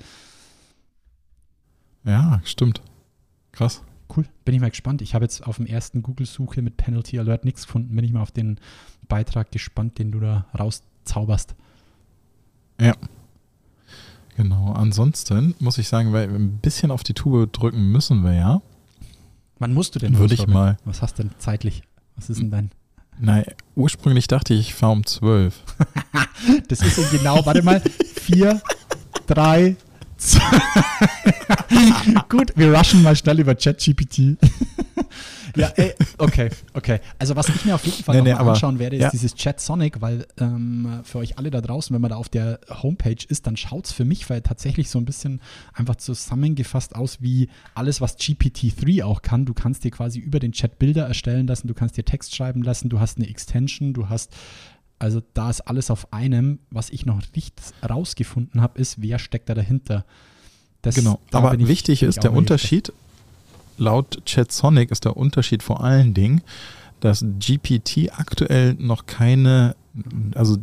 [2.05, 2.81] Ja, stimmt.
[3.53, 3.83] Krass.
[4.15, 5.03] Cool, bin ich mal gespannt.
[5.03, 7.95] Ich habe jetzt auf dem ersten Google-Suche mit Penalty Alert nichts gefunden.
[7.95, 8.59] Bin ich mal auf den
[9.09, 11.55] Beitrag gespannt, den du da rauszauberst.
[14.37, 14.73] Genau.
[14.73, 18.63] Ansonsten muss ich sagen, weil ein bisschen auf die Tube drücken müssen wir ja.
[19.59, 20.77] Wann musst du denn Würde ich mal.
[20.85, 21.83] Was hast du denn zeitlich?
[22.17, 22.71] Was ist denn dein?
[23.21, 23.45] Nein,
[23.75, 25.63] ursprünglich dachte ich, ich fahre um 12.
[26.69, 27.81] Das ist in genau, warte mal,
[28.15, 28.63] vier,
[29.27, 29.75] drei,
[32.29, 34.37] Gut, wir rushen mal schnell über ChatGPT.
[35.57, 36.99] ja, ey, okay, okay.
[37.19, 39.11] Also was ich mir auf jeden Fall Nee, nee, mal anschauen werde, ist ja.
[39.11, 42.59] dieses Chat Sonic, weil ähm, für euch alle da draußen, wenn man da auf der
[42.69, 45.41] Homepage ist, dann schaut es für mich weil tatsächlich so ein bisschen
[45.73, 49.45] einfach zusammengefasst aus wie alles, was GPT-3 auch kann.
[49.45, 52.63] Du kannst dir quasi über den Chat Bilder erstellen lassen, du kannst dir Text schreiben
[52.63, 54.35] lassen, du hast eine Extension, du hast
[54.99, 56.59] also da ist alles auf einem.
[56.71, 57.55] Was ich noch nicht
[57.89, 60.05] rausgefunden habe, ist, wer steckt da dahinter.
[60.83, 61.19] Das, Genau.
[61.31, 62.33] da Aber ich- wichtig ist der.
[62.33, 62.93] Unterschied.
[63.77, 66.41] Laut ChatSonic ist der Unterschied vor allen Dingen,
[67.01, 69.77] dass GPT aktuell noch keine,
[70.35, 70.57] also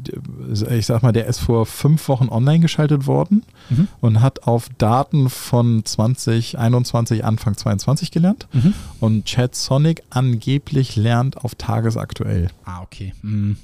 [0.69, 3.88] ich sag mal, der ist vor fünf Wochen online geschaltet worden Mhm.
[4.02, 8.48] und hat auf Daten von 2021, Anfang 22 gelernt.
[8.52, 8.74] Mhm.
[9.00, 12.50] Und ChatSonic angeblich lernt auf tagesaktuell.
[12.65, 13.13] Ah, okay.
[13.21, 13.56] Mhm.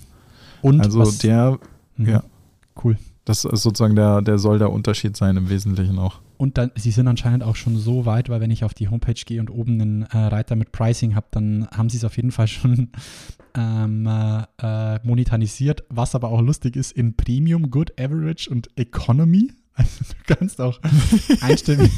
[0.62, 1.60] Und Also was, der,
[1.98, 2.08] Mhm.
[2.10, 2.24] ja.
[2.84, 2.98] Cool.
[3.26, 6.20] das ist sozusagen der, der soll der Unterschied sein im Wesentlichen auch.
[6.38, 9.14] Und dann, sie sind anscheinend auch schon so weit, weil wenn ich auf die Homepage
[9.14, 12.32] gehe und oben einen äh, Reiter mit Pricing habe, dann haben sie es auf jeden
[12.32, 12.90] Fall schon
[13.56, 14.44] ähm, äh,
[14.96, 19.52] äh, monetarisiert, was aber auch lustig ist in Premium, Good, Average und Economy.
[19.74, 20.80] Also du kannst auch
[21.42, 21.90] einstellen.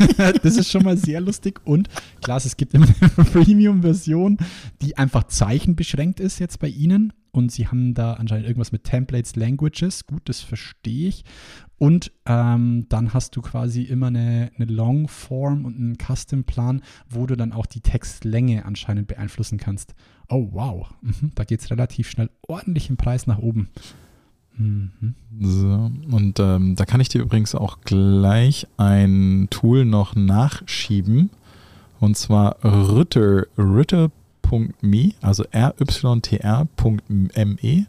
[0.43, 1.59] das ist schon mal sehr lustig.
[1.65, 1.89] Und
[2.21, 4.37] klar, es gibt immer eine Premium-Version,
[4.83, 7.13] die einfach zeichenbeschränkt ist jetzt bei Ihnen.
[7.33, 10.05] Und sie haben da anscheinend irgendwas mit Templates, Languages.
[10.05, 11.25] Gut, das verstehe ich.
[11.79, 17.35] Und ähm, dann hast du quasi immer eine, eine Longform und einen Custom-Plan, wo du
[17.35, 19.95] dann auch die Textlänge anscheinend beeinflussen kannst.
[20.29, 20.93] Oh, wow.
[21.01, 23.69] Mhm, da geht es relativ schnell ordentlich im Preis nach oben.
[24.55, 25.15] Mhm.
[25.41, 31.31] So, und ähm, da kann ich dir übrigens auch gleich ein Tool noch nachschieben.
[31.99, 34.11] Und zwar Ritter,
[34.51, 36.67] ritter.me, also rytr.me.
[37.63, 37.85] Äh,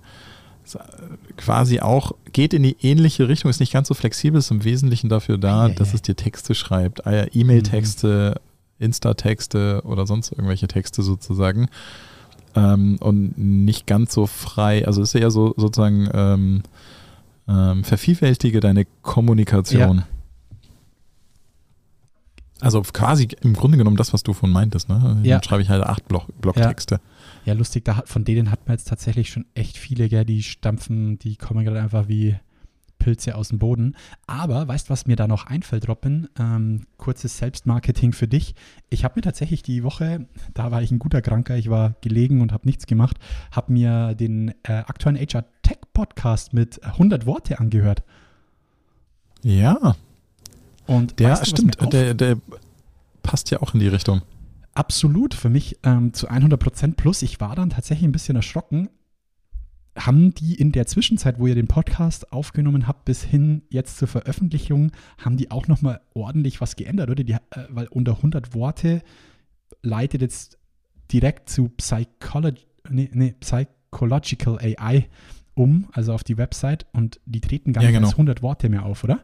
[1.36, 5.08] Quasi auch, geht in die ähnliche Richtung, ist nicht ganz so flexibel, ist im Wesentlichen
[5.08, 5.74] dafür da, Eieiei.
[5.74, 7.06] dass es dir Texte schreibt.
[7.06, 8.40] äh, E-Mail-Texte,
[8.78, 11.68] Insta-Texte oder sonst irgendwelche Texte sozusagen.
[12.56, 16.62] Ähm, und nicht ganz so frei, also ist eher so sozusagen ähm,
[17.48, 19.98] ähm, vervielfältige deine Kommunikation.
[19.98, 20.06] Ja.
[22.64, 24.88] Also quasi im Grunde genommen das, was du von meintest.
[24.88, 25.20] Ne?
[25.22, 25.36] Ja.
[25.36, 27.00] Dann schreibe ich halt acht Block, Blocktexte.
[27.44, 31.18] Ja, lustig, da von denen hat man jetzt tatsächlich schon echt viele, gell, die stampfen,
[31.18, 32.36] die kommen gerade einfach wie
[33.04, 33.96] Pilze aus dem Boden.
[34.26, 36.26] Aber weißt du, was mir da noch einfällt, Robin?
[36.38, 38.54] Ähm, kurzes Selbstmarketing für dich.
[38.88, 42.40] Ich habe mir tatsächlich die Woche, da war ich ein guter Kranker, ich war gelegen
[42.40, 43.18] und habe nichts gemacht,
[43.50, 48.02] habe mir den äh, aktuellen HR Tech Podcast mit 100 Worte angehört.
[49.42, 49.96] Ja,
[50.86, 52.36] Und der weißt du, stimmt, der, der
[53.22, 54.22] passt ja auch in die Richtung.
[54.74, 57.22] Absolut, für mich ähm, zu 100 Prozent plus.
[57.22, 58.88] Ich war dann tatsächlich ein bisschen erschrocken.
[59.96, 64.08] Haben die in der Zwischenzeit, wo ihr den Podcast aufgenommen habt, bis hin jetzt zur
[64.08, 67.22] Veröffentlichung, haben die auch nochmal ordentlich was geändert, oder?
[67.22, 69.02] Die, äh, weil unter 100 Worte
[69.82, 70.58] leitet jetzt
[71.12, 72.50] direkt zu Psycholo
[72.90, 75.06] nee, nee, Psychological AI
[75.54, 78.08] um, also auf die Website, und die treten gar Ja, nicht genau.
[78.08, 79.20] als 100 Worte mehr auf, oder?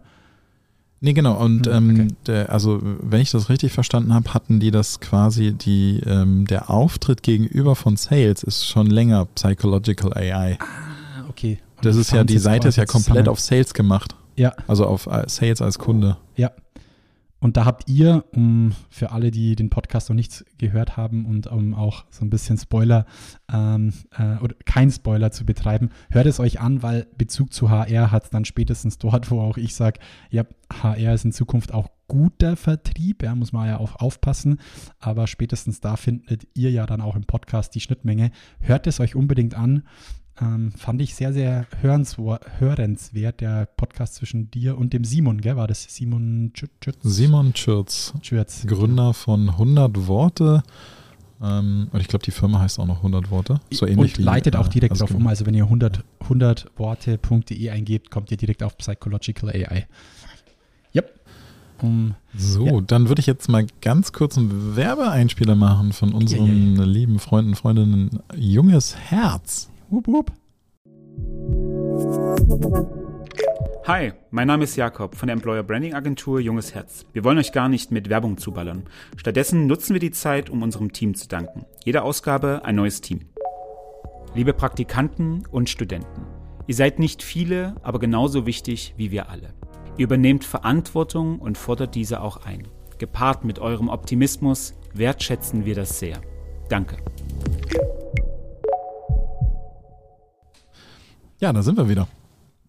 [1.01, 1.35] Nee, genau.
[1.43, 2.09] Und Hm, ähm, okay.
[2.27, 6.69] der, also, wenn ich das richtig verstanden habe, hatten die das quasi, die, ähm, der
[6.71, 10.59] Auftritt gegenüber von Sales ist schon länger Psychological AI.
[10.61, 11.59] Ah, okay.
[11.77, 13.29] Und Das die ist ja, die Seite ist ja komplett zusammen.
[13.29, 14.15] auf Sales gemacht.
[14.37, 16.17] Ja, Also auf äh, Sales als Kunde.
[16.37, 16.51] Ja.
[17.41, 21.47] Und da habt ihr, um für alle, die den Podcast noch nicht gehört haben und
[21.47, 23.07] um auch so ein bisschen Spoiler
[23.53, 28.11] ähm, äh, oder kein Spoiler zu betreiben, hört es euch an, weil Bezug zu HR
[28.11, 30.01] hat es dann spätestens dort, wo auch ich sage,
[30.31, 34.59] ja, HR ist in Zukunft auch guter Vertrieb, ja, muss man ja auch aufpassen,
[34.99, 38.33] aber spätestens da findet ihr ja dann auch im Podcast die Schnittmenge.
[38.59, 39.85] Hört es euch unbedingt an.
[40.41, 45.57] Ähm, fand ich sehr, sehr hörenswert, der Podcast zwischen dir und dem Simon, gell?
[45.57, 46.97] War das Simon Tschütz?
[47.03, 48.67] Simon Schürz, Tschütz.
[48.67, 50.63] Gründer von 100 Worte.
[51.43, 53.61] Ähm, und ich glaube, die Firma heißt auch noch 100 Worte.
[53.71, 55.27] So ähnlich und leitet wie, auch äh, direkt also drauf um.
[55.27, 59.87] Also wenn ihr 100, 100worte.de eingebt, kommt ihr direkt auf Psychological AI.
[60.95, 61.21] Yep.
[61.83, 62.81] Um, So, Ja.
[62.83, 67.55] dann würde ich jetzt mal ganz kurz einen Werbeeinspieler machen von unseren Ja, lieben Freunden,
[67.55, 69.71] Freundinnen Junges Herz.
[69.91, 70.33] Wup, wup.
[73.87, 77.07] Hi, mein Name ist Jakob von der Employer Branding Agentur Junges Herz.
[77.13, 78.85] Wir wollen euch gar nicht mit Werbung zuballern.
[79.17, 81.65] Stattdessen nutzen wir die Zeit, um unserem Team zu danken.
[81.85, 83.21] Jede Ausgabe ein neues Team.
[84.35, 86.23] Liebe Praktikanten und Studenten,
[86.69, 89.55] ihr seid nicht viele, aber genauso wichtig wie wir alle.
[89.97, 92.69] Ihr übernehmt Verantwortung und fordert diese auch ein.
[92.99, 96.21] Gepaart mit eurem Optimismus wertschätzen wir das sehr.
[96.69, 96.99] Danke.
[101.41, 102.07] Ja, da sind wir wieder.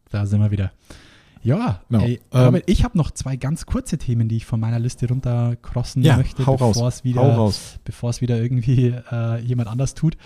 [0.09, 0.71] Da sind wir wieder.
[1.43, 2.03] Ja, Genau.
[2.03, 5.07] ey, Ähm, aber ich habe noch zwei ganz kurze Themen, die ich von meiner Liste
[5.07, 7.21] runtercrossen Ja, möchte, bevor es wieder,
[8.21, 10.17] wieder irgendwie äh, jemand anders tut.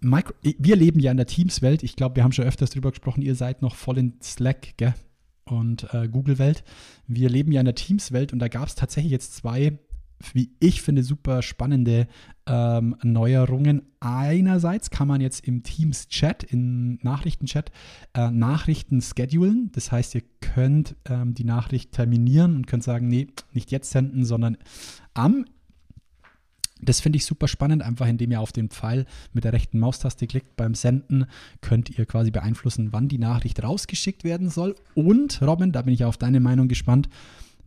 [0.00, 1.82] Micro wir leben ja in der Teams-Welt.
[1.82, 3.22] Ich glaube, wir haben schon öfters drüber gesprochen.
[3.22, 4.94] Ihr seid noch voll in Slack gell?
[5.44, 6.62] und äh, Google-Welt.
[7.06, 9.78] Wir leben ja in der Teams-Welt und da gab es tatsächlich jetzt zwei,
[10.32, 12.08] wie ich finde, super spannende
[12.46, 13.82] ähm, Neuerungen.
[14.00, 17.70] Einerseits kann man jetzt im Teams-Chat, im Nachrichtenchat,
[18.14, 19.70] äh, Nachrichten schedulen.
[19.72, 24.24] Das heißt, ihr könnt ähm, die Nachricht terminieren und könnt sagen, nee, nicht jetzt senden,
[24.24, 24.56] sondern
[25.14, 25.44] am.
[26.80, 30.28] Das finde ich super spannend, einfach indem ihr auf den Pfeil mit der rechten Maustaste
[30.28, 30.56] klickt.
[30.56, 31.26] Beim Senden
[31.60, 34.76] könnt ihr quasi beeinflussen, wann die Nachricht rausgeschickt werden soll.
[34.94, 37.08] Und, Robin, da bin ich auf deine Meinung gespannt.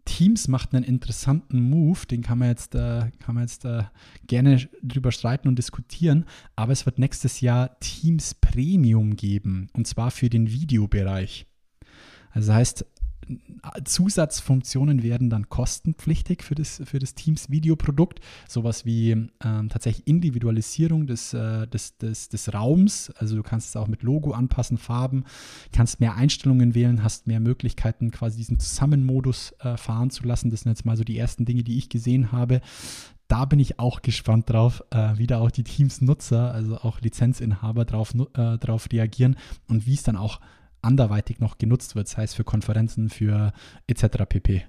[0.06, 3.84] Teams macht einen interessanten Move, den kann man jetzt, äh, kann man jetzt äh,
[4.28, 10.12] gerne drüber streiten und diskutieren, aber es wird nächstes Jahr Teams Premium geben und zwar
[10.12, 11.46] für den Videobereich.
[12.32, 12.86] Also heißt,
[13.86, 18.20] Zusatzfunktionen werden dann kostenpflichtig für das, für das Teams Videoprodukt.
[18.48, 23.12] Sowas wie ähm, tatsächlich Individualisierung des, äh, des, des, des Raums.
[23.18, 25.26] Also du kannst es auch mit Logo anpassen, Farben,
[25.72, 30.50] kannst mehr Einstellungen wählen, hast mehr Möglichkeiten, quasi diesen Zusammenmodus äh, fahren zu lassen.
[30.50, 32.62] Das sind jetzt mal so die ersten Dinge, die ich gesehen habe.
[33.28, 37.86] Da bin ich auch gespannt drauf, äh, wie da auch die Teams-Nutzer, also auch Lizenzinhaber
[37.86, 39.38] drauf, äh, drauf reagieren
[39.70, 40.42] und wie es dann auch
[40.82, 43.54] anderweitig noch genutzt wird, sei es für Konferenzen, für
[43.88, 44.06] etc.
[44.28, 44.64] pp.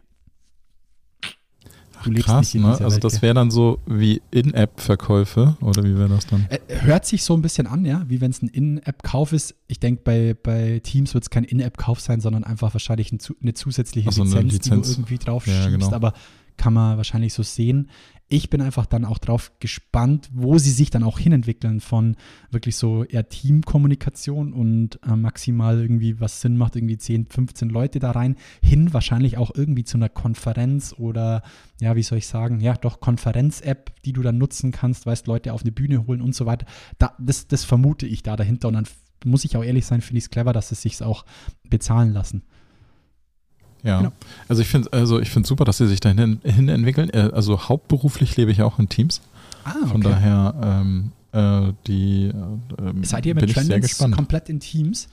[2.05, 2.69] Du lebst Krass, nicht in ne?
[2.73, 6.47] Also Welt, das wäre dann so wie In-App-Verkäufe oder wie wäre das dann?
[6.51, 9.55] Äh, Hört sich so ein bisschen an, ja, wie wenn es ein In-App-Kauf ist.
[9.69, 13.55] Ich denke, bei, bei Teams wird es kein In-App-Kauf sein, sondern einfach wahrscheinlich ein, eine
[13.55, 14.89] zusätzliche Ach so, eine Lizenz, Lizenz.
[14.89, 15.71] die du irgendwie drauf Ja, schiebst.
[15.79, 15.93] genau.
[15.93, 16.13] Aber
[16.63, 17.91] kann man wahrscheinlich so sehen.
[18.29, 22.15] Ich bin einfach dann auch drauf gespannt, wo sie sich dann auch hinentwickeln von
[22.53, 27.99] wirklich so eher Teamkommunikation und äh, maximal irgendwie, was Sinn macht, irgendwie 10, 15 Leute
[27.99, 31.43] da rein, hin wahrscheinlich auch irgendwie zu einer Konferenz oder,
[31.81, 35.55] ja, wie soll ich sagen, ja, doch Konferenz-App, die du dann nutzen kannst, weißt, Leute
[35.55, 36.67] auf eine Bühne holen und so weiter.
[37.01, 38.87] Da, das, das vermute ich da dahinter und dann
[39.25, 41.25] muss ich auch ehrlich sein, finde ich es clever, dass es sich auch
[41.69, 42.45] bezahlen lassen.
[43.83, 44.13] Ja, Genau.
[44.49, 47.11] also ich finde also ich finde super, dass sie sich dahin hin entwickeln.
[47.11, 49.21] Äh, Also hauptberuflich lebe ich auch in Teams.
[49.65, 54.15] Ah, Von daher ähm, äh, die äh, ähm, Seid ihr mit gespannt.
[54.15, 55.09] komplett in Teams?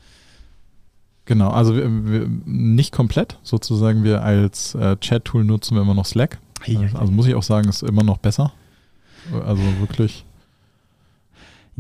[1.26, 6.06] Genau, also wir, wir, nicht komplett, sozusagen wir als äh, Chat-Tool nutzen wir immer noch
[6.08, 6.40] Slack.
[6.68, 6.96] Ei, ei, ei.
[6.98, 8.52] Also muss ich auch sagen, ist immer noch besser.
[9.46, 10.26] Also wirklich.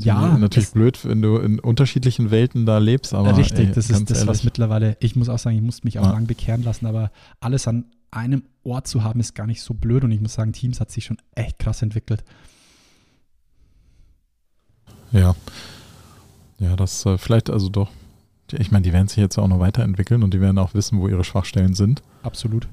[0.04, 4.10] Ja, natürlich blöd, wenn du in unterschiedlichen Welten da lebst, aber Richtig, ey, das ist
[4.10, 6.12] das, was ehrlich, mittlerweile, ich muss auch sagen, ich musste mich auch Ja.
[6.12, 10.04] lang bekehren lassen, aber alles an einem Ort zu haben, ist gar nicht so blöd
[10.04, 12.24] und ich muss sagen, Teams hat sich schon echt krass entwickelt.
[15.12, 15.36] Ja.
[16.60, 17.90] Ja, das äh, vielleicht also doch.
[18.52, 21.08] Ich meine, die werden sich jetzt auch noch weiterentwickeln und die werden auch wissen, wo
[21.08, 22.02] ihre Schwachstellen sind.
[22.24, 22.68] Absolut.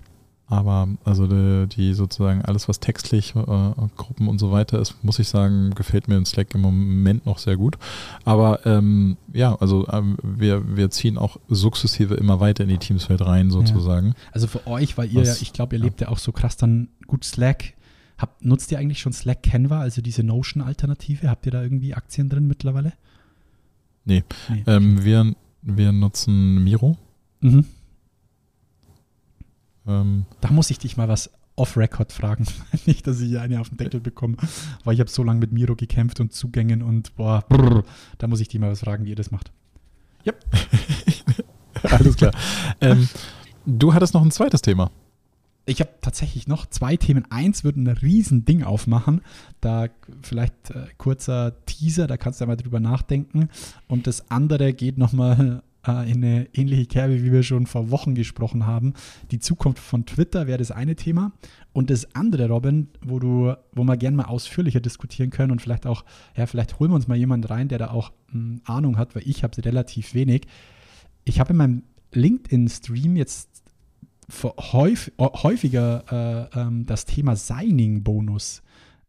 [0.48, 5.18] Aber also die, die sozusagen alles, was textlich, äh, Gruppen und so weiter ist, muss
[5.18, 7.78] ich sagen, gefällt mir in Slack im Moment noch sehr gut.
[8.24, 13.22] Aber ähm, ja, also ähm, wir, wir ziehen auch sukzessive immer weiter in die Teamswelt
[13.22, 14.14] rein, sozusagen.
[14.30, 15.84] Also für euch, weil ihr, ja, ich glaube, ihr ja.
[15.86, 17.74] lebt ja auch so krass dann gut Slack.
[18.16, 21.28] Habt, nutzt ihr eigentlich schon Slack Canva, also diese Notion-Alternative?
[21.28, 22.92] Habt ihr da irgendwie Aktien drin mittlerweile?
[24.04, 24.22] Nee.
[24.48, 24.62] Nee.
[24.68, 26.96] Ähm, wir, wir nutzen Miro.
[27.40, 27.66] Mhm.
[29.86, 32.46] Ähm, Da muss ich dich mal was off-Record fragen.
[32.86, 34.36] Nicht, dass ich hier eine auf den Deckel bekomme,
[34.84, 37.82] weil ich habe so lange mit Miro gekämpft und Zugängen und boah, brr,
[38.18, 39.50] da muss ich dich mal was fragen, wie ihr das macht.
[41.82, 42.32] alles klar.
[42.80, 43.08] ähm,
[43.64, 44.90] du hattest noch ein zweites Thema.
[45.68, 47.24] Ich habe tatsächlich noch zwei Themen.
[47.30, 49.22] Eins wird ein Riesending aufmachen.
[49.60, 49.88] Da
[50.22, 53.48] vielleicht äh, kurzer Teaser, da kannst du ja mal drüber nachdenken.
[53.88, 58.14] Und das andere geht nochmal äh, in eine ähnliche Kerbe, wie wir schon vor Wochen
[58.14, 58.94] gesprochen haben.
[59.30, 61.32] Die Zukunft von Twitter wäre das eine Thema.
[61.72, 65.86] Und das andere, Robin, wo du, wo wir gerne mal ausführlicher diskutieren können und vielleicht
[65.86, 66.04] auch,
[66.36, 69.22] ja, vielleicht holen wir uns mal jemanden rein, der da auch mh, Ahnung hat, weil
[69.26, 70.46] ich habe relativ wenig.
[71.24, 73.62] Ich habe in meinem LinkedIn-Stream jetzt
[75.22, 78.62] häufiger äh, ähm, das Thema Signing-Bonus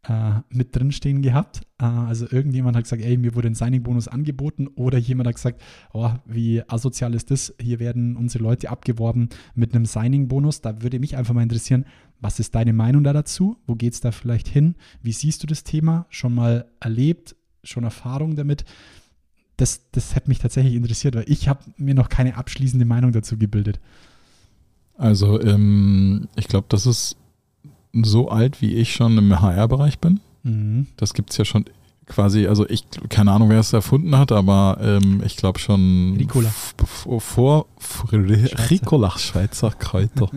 [0.08, 1.62] äh, mit drinstehen gehabt.
[1.80, 5.62] Äh, also irgendjemand hat gesagt, ey, mir wurde ein Signing-Bonus angeboten oder jemand hat gesagt,
[5.94, 7.54] oh, wie asozial ist das?
[7.60, 10.62] Hier werden unsere Leute abgeworben mit einem Signing-Bonus.
[10.62, 11.86] Da würde mich einfach mal interessieren,
[12.22, 13.58] was ist deine Meinung da dazu?
[13.68, 14.76] Wo geht es da vielleicht hin?
[15.02, 16.06] Wie siehst du das Thema?
[16.10, 17.36] Schon mal erlebt?
[17.64, 18.64] Schon Erfahrung damit?
[19.58, 23.38] Das, das hätte mich tatsächlich interessiert, weil ich habe mir noch keine abschließende Meinung dazu
[23.38, 23.80] gebildet.
[24.96, 27.18] Also, ähm, ich glaube, das ist
[27.94, 30.20] so alt, wie ich schon im HR-Bereich bin.
[30.44, 30.88] Mhm.
[30.98, 31.66] Das gibt es ja schon
[32.06, 36.50] quasi, also ich, keine Ahnung, wer es erfunden hat, aber ähm, ich glaube schon Ricola.
[37.20, 40.30] vor, vor Ricola, Schweizer Kräuter.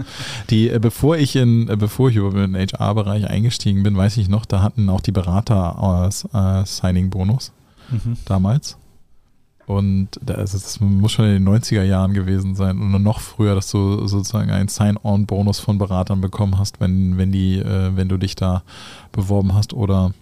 [0.50, 4.28] Die, äh, bevor ich in, äh, bevor ich über den HR-Bereich eingestiegen bin, weiß ich
[4.28, 7.52] noch, da hatten auch die Berater äh, Signing-Bonus
[7.92, 8.16] Mhm.
[8.24, 8.76] damals.
[9.70, 13.70] Und also das muss schon in den 90er Jahren gewesen sein oder noch früher, dass
[13.70, 18.35] du sozusagen einen Sign-on-Bonus von Beratern bekommen hast, wenn, wenn die, äh, wenn du dich
[18.35, 18.62] da
[19.12, 20.12] beworben hast oder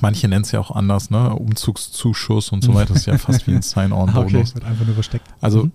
[0.00, 1.34] manche nennen es ja auch anders, ne?
[1.34, 2.94] Umzugszuschuss und so weiter.
[2.94, 4.54] Das ist ja fast wie ein okay, Sign-on-Bonus.
[4.54, 5.26] wird einfach nur versteckt.
[5.40, 5.72] Also Mhm.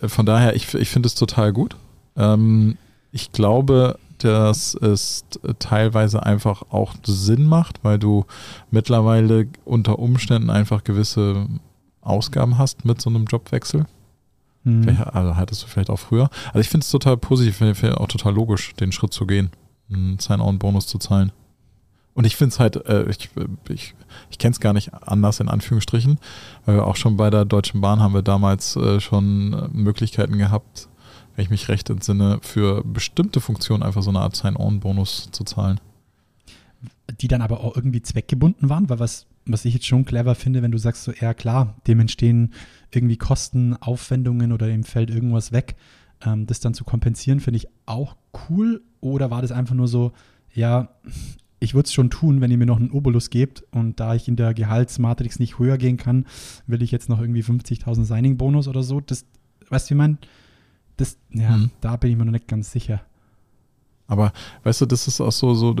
[0.00, 1.76] äh, von daher, ich, ich finde es total gut.
[2.16, 2.76] Ähm,
[3.10, 5.24] ich glaube, dass es
[5.58, 8.24] teilweise einfach auch Sinn macht, weil du
[8.70, 11.46] mittlerweile unter Umständen einfach gewisse
[12.02, 13.86] Ausgaben hast mit so einem Jobwechsel.
[14.64, 14.96] Mhm.
[15.12, 16.28] Also hattest du vielleicht auch früher.
[16.48, 19.50] Also ich finde es total positiv, finde find auch total logisch, den Schritt zu gehen,
[19.92, 21.32] einen Sign-on-Bonus zu zahlen.
[22.14, 23.30] Und ich finde es halt, äh, ich,
[23.68, 23.94] ich,
[24.30, 26.18] ich kenne es gar nicht anders in Anführungsstrichen,
[26.66, 30.88] wir auch schon bei der Deutschen Bahn haben wir damals äh, schon äh, Möglichkeiten gehabt,
[31.34, 35.80] wenn ich mich recht entsinne, für bestimmte Funktionen einfach so eine Art Sign-on-Bonus zu zahlen.
[37.20, 40.62] die dann aber auch irgendwie zweckgebunden waren, weil was, was ich jetzt schon clever finde,
[40.62, 42.52] wenn du sagst so, ja klar, dem entstehen
[42.90, 45.76] irgendwie Kosten, Aufwendungen oder dem fällt irgendwas weg,
[46.24, 48.16] ähm, das dann zu kompensieren, finde ich auch
[48.48, 48.82] cool.
[49.00, 50.12] Oder war das einfach nur so,
[50.54, 50.90] ja,
[51.58, 54.28] ich würde es schon tun, wenn ihr mir noch einen Obolus gebt und da ich
[54.28, 56.26] in der Gehaltsmatrix nicht höher gehen kann,
[56.66, 59.00] will ich jetzt noch irgendwie 50.000 Signing-Bonus oder so.
[59.00, 59.24] Das,
[59.68, 60.18] weißt du, wie man,
[60.96, 61.70] das, ja, Mhm.
[61.80, 63.00] da bin ich mir noch nicht ganz sicher.
[64.06, 64.32] Aber
[64.64, 65.74] weißt du, das ist auch so, so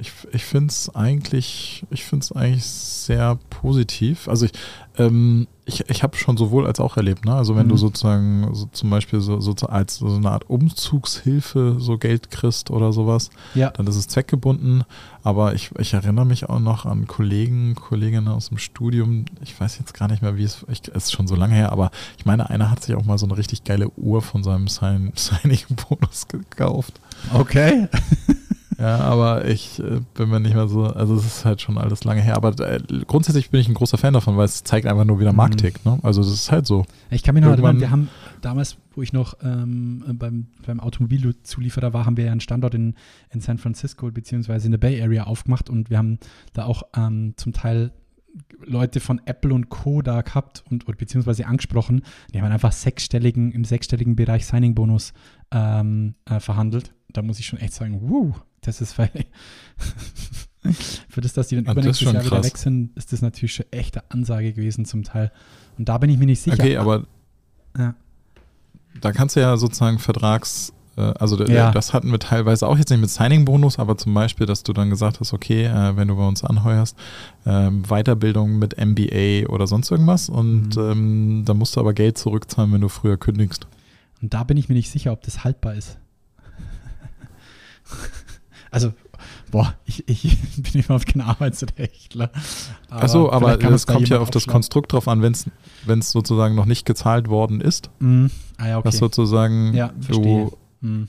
[0.00, 4.28] ich, ich finde es eigentlich, ich finde es eigentlich sehr positiv.
[4.28, 4.52] Also ich,
[4.96, 7.34] ähm, ich, ich habe schon sowohl als auch erlebt, ne?
[7.34, 7.70] Also wenn Mhm.
[7.70, 12.70] du sozusagen so zum Beispiel so, so als so eine Art Umzugshilfe so Geld kriegst
[12.70, 13.70] oder sowas, Ja.
[13.70, 14.84] dann ist es zweckgebunden.
[15.24, 19.24] Aber ich, ich erinnere mich auch noch an Kollegen, Kolleginnen aus dem Studium.
[19.42, 21.72] Ich weiß jetzt gar nicht mehr, wie es, ich, es ist schon so lange her,
[21.72, 24.68] aber ich meine, einer hat sich auch mal so eine richtig geile Uhr von seinem
[24.68, 27.00] Sign- Signing-Bonus gekauft.
[27.34, 27.88] Okay.
[28.78, 32.04] Ja, aber ich äh, bin mir nicht mehr so, also es ist halt schon alles
[32.04, 32.36] lange her.
[32.36, 35.24] Aber äh, grundsätzlich bin ich ein großer Fan davon, weil es zeigt einfach nur, wie
[35.24, 35.70] der Markt Mhm.
[35.84, 35.98] Ne?
[36.02, 36.84] Also das ist halt so.
[37.10, 38.08] Ich kann mich noch erinnern, wir haben
[38.40, 42.94] damals, wo ich noch ähm, beim, beim Automobilzulieferer war, haben wir ja einen Standort in,
[43.30, 46.18] in San Francisco beziehungsweise in der Bay Area aufgemacht und wir haben
[46.52, 47.92] da auch ähm, zum Teil
[48.64, 50.02] Leute von Apple und Co.
[50.02, 52.02] da gehabt und oder beziehungsweise angesprochen.
[52.32, 55.12] Die haben einfach sechsstelligen, im sechsstelligen Bereich Signing-Bonus
[55.50, 56.92] ähm, äh, verhandelt.
[57.10, 59.08] Da muss ich schon echt sagen, wuh, das ist für,
[61.08, 62.46] für das, dass die dann ist übernächstes Jahr wieder krass.
[62.46, 65.30] weg sind, ist das natürlich schon echte Ansage gewesen zum Teil.
[65.78, 66.56] Und da bin ich mir nicht sicher.
[66.58, 67.04] Okay, aber
[67.76, 67.94] Ja.
[69.00, 71.70] da kannst du ja sozusagen Vertrags, äh, also Ja.
[71.70, 74.90] das hatten wir teilweise auch jetzt nicht mit Signing-Bonus, aber zum Beispiel, dass du dann
[74.90, 76.96] gesagt hast, okay, äh, wenn du bei uns anheuerst,
[77.46, 80.82] ähm, Weiterbildung mit MBA oder sonst irgendwas und Mhm.
[80.82, 83.66] ähm, dann musst du aber Geld zurückzahlen, wenn du früher kündigst.
[84.20, 85.96] Und da bin ich mir nicht sicher, ob das haltbar ist.
[88.70, 88.92] Also,
[89.50, 92.30] boah, ich, ich bin überhaupt kein Arbeitsrechtler.
[92.90, 94.46] Achso, aber vielleicht kann es uns da kommt ja auf das.
[94.46, 98.30] Konstrukt drauf an, wenn es sozusagen noch nicht gezahlt worden ist, Mhm.
[98.58, 98.88] Ah ja, okay.
[98.88, 100.22] dass sozusagen Ja, verstehe.
[100.50, 101.08] du Mhm.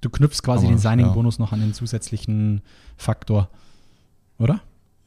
[0.00, 2.62] Du knüpfst quasi Aber, den Signing-Bonus noch an den zusätzlichen
[2.96, 3.50] Faktor,
[4.38, 4.60] oder?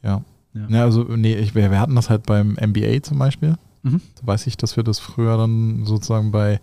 [0.04, 0.22] Ja.
[0.52, 0.66] Ja.
[0.68, 3.56] Ja, also nee, ich, wir, wir hatten das halt beim MBA zum Beispiel.
[3.82, 4.00] Mhm.
[4.20, 6.60] Da weiß ich, dass wir das früher dann sozusagen bei,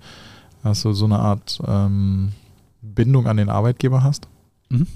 [0.64, 2.32] also so eine Art ähm,
[2.82, 4.30] Bindung an den Arbeitgeber hast.
[4.72, 4.88] Mhm.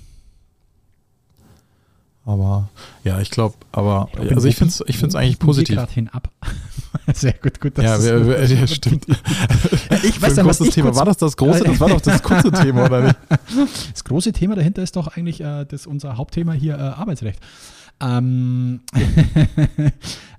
[2.26, 2.70] Aber
[3.04, 5.76] ja, ich glaube, aber Robin, also ich finde es ich find's eigentlich positiv.
[5.76, 6.32] gerade hin ab.
[7.14, 7.78] Sehr gut, gut.
[7.78, 9.06] dass Ja, wir, wir, ja, stimmt.
[10.04, 10.96] ich weiß dann, was ich Thema.
[10.96, 11.64] War das das große?
[11.64, 13.18] Das war doch das kurze Thema, oder nicht?
[13.92, 17.40] Das große Thema dahinter ist doch eigentlich äh, das unser Hauptthema hier, äh, Arbeitsrecht.
[18.02, 18.82] Ähm,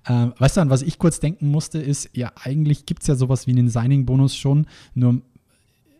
[0.09, 3.15] ähm, weißt du, an was ich kurz denken musste, ist, ja, eigentlich gibt es ja
[3.15, 5.23] sowas wie einen Signing-Bonus schon, nur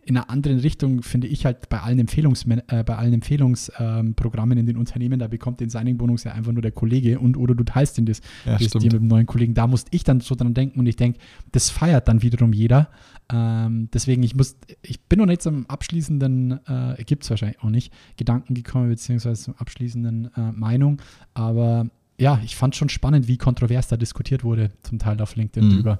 [0.07, 4.65] in einer anderen Richtung finde ich halt bei allen, Empfehlungs äh, bei allen Empfehlungsprogrammen in
[4.65, 7.97] den Unternehmen, da bekommt den Signing-Bonus ja einfach nur der Kollege und oder du teilst
[7.97, 9.53] ihn das, Ja, das dir mit dem neuen Kollegen.
[9.53, 11.19] Da musste ich dann so dran denken und ich denke,
[11.51, 12.89] das feiert dann wiederum jeder.
[13.31, 17.69] Ähm, deswegen, ich muss, ich bin noch nicht zum abschließenden, äh, gibt es wahrscheinlich auch
[17.69, 21.01] nicht, Gedanken gekommen, beziehungsweise zum abschließenden äh, Meinung.
[21.33, 25.67] Aber ja, ich fand schon spannend, wie kontrovers da diskutiert wurde, zum Teil auf LinkedIn
[25.69, 25.73] Mhm.
[25.75, 25.99] drüber.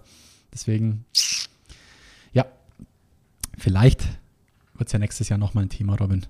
[0.53, 1.03] Deswegen,
[3.57, 4.03] vielleicht
[4.75, 6.25] wird es ja nächstes Jahr nochmal ein Thema, Robin.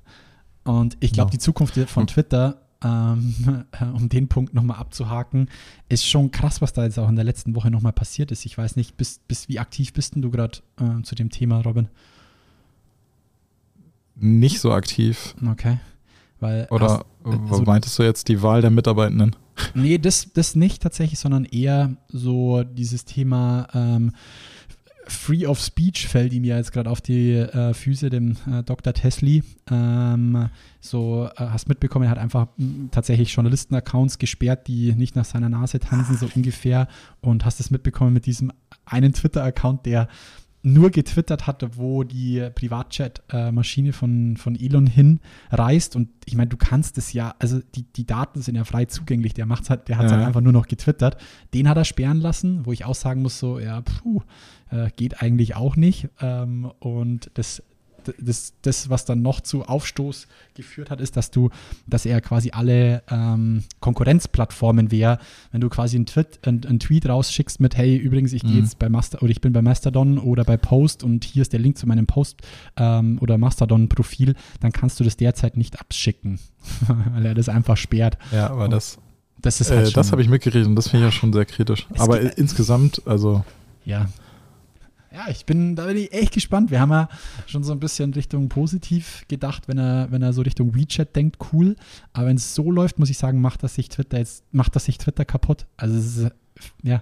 [0.64, 1.32] Und ich glaube, Ja.
[1.32, 2.08] die Zukunft von Hm.
[2.08, 5.50] Twitter, ähm, um den Punkt nochmal abzuhaken,
[5.90, 8.46] ist schon krass, was da jetzt auch in der letzten Woche nochmal passiert ist.
[8.46, 11.62] Ich weiß nicht, bis, bis wie aktiv bist denn du gerade äh, zu dem Thema,
[11.62, 11.88] Robin?
[14.16, 15.36] Nicht so aktiv.
[15.46, 15.78] Okay.
[16.40, 17.06] Weil Oder hast- äh,
[17.50, 19.36] was meintest du jetzt die Wahl der Mitarbeitenden?
[19.74, 24.12] Nee, das, das nicht tatsächlich, sondern eher so dieses Thema ähm,
[25.10, 28.94] Free of Speech fällt ihm ja jetzt gerade auf die äh, Füße, dem äh, Dr.
[28.94, 29.44] Tesli.
[29.70, 30.50] Ähm,
[30.80, 35.50] so, äh, hast mitbekommen, er hat einfach mh, tatsächlich Journalisten-Accounts gesperrt, die nicht nach seiner
[35.50, 36.88] Nase tanzen, so ungefähr.
[37.22, 38.52] Und hast es mitbekommen mit diesem
[38.86, 40.08] einen Twitter-Account, der
[40.74, 45.96] nur getwittert hatte, wo die Privatchat-Maschine von, von Elon hinreist.
[45.96, 49.34] Und ich meine, du kannst es ja, also die, die Daten sind ja frei zugänglich.
[49.34, 50.18] Der macht's halt, der hat es Ja.
[50.18, 51.18] halt einfach nur noch getwittert.
[51.54, 54.22] Den hat er sperren lassen, wo ich auch sagen muss, so, ja, puh,
[54.70, 56.10] äh, geht eigentlich auch nicht.
[56.22, 57.64] Ähm, und das,
[58.20, 61.50] das, das, was dann noch zu Aufstoß geführt hat, ist, dass du,
[61.86, 65.20] dass er quasi alle ähm, Konkurrenzplattformen wäre,
[65.52, 68.60] wenn du quasi einen Tweet, einen, einen Tweet rausschickst mit, hey, übrigens, ich gehe Mhm.
[68.64, 71.60] jetzt bei Master oder ich bin bei Mastodon oder bei Post und hier ist der
[71.60, 72.38] Link zu meinem Post
[72.78, 76.40] ähm, oder Mastodon-Profil, dann kannst du das derzeit nicht abschicken,
[77.14, 78.18] weil er das einfach sperrt.
[78.32, 78.98] Ja, aber das,
[79.42, 81.46] Das ist halt äh, das habe ich mitgekriegt und das finde ich ja schon sehr
[81.46, 81.88] kritisch.
[81.94, 83.44] Es Aber insgesamt, also
[83.86, 84.08] Ja.
[85.12, 86.70] Ja, ich bin, da bin ich echt gespannt.
[86.70, 87.10] Wir haben ja
[87.46, 91.38] schon so ein bisschen Richtung positiv gedacht, wenn er, wenn er so Richtung WeChat denkt,
[91.52, 91.76] cool.
[92.14, 94.86] Aber wenn es so läuft, muss ich sagen, macht das sich Twitter jetzt, macht das
[94.86, 95.66] sich Twitter kaputt.
[95.78, 96.32] Also es ist,
[96.84, 97.02] ja,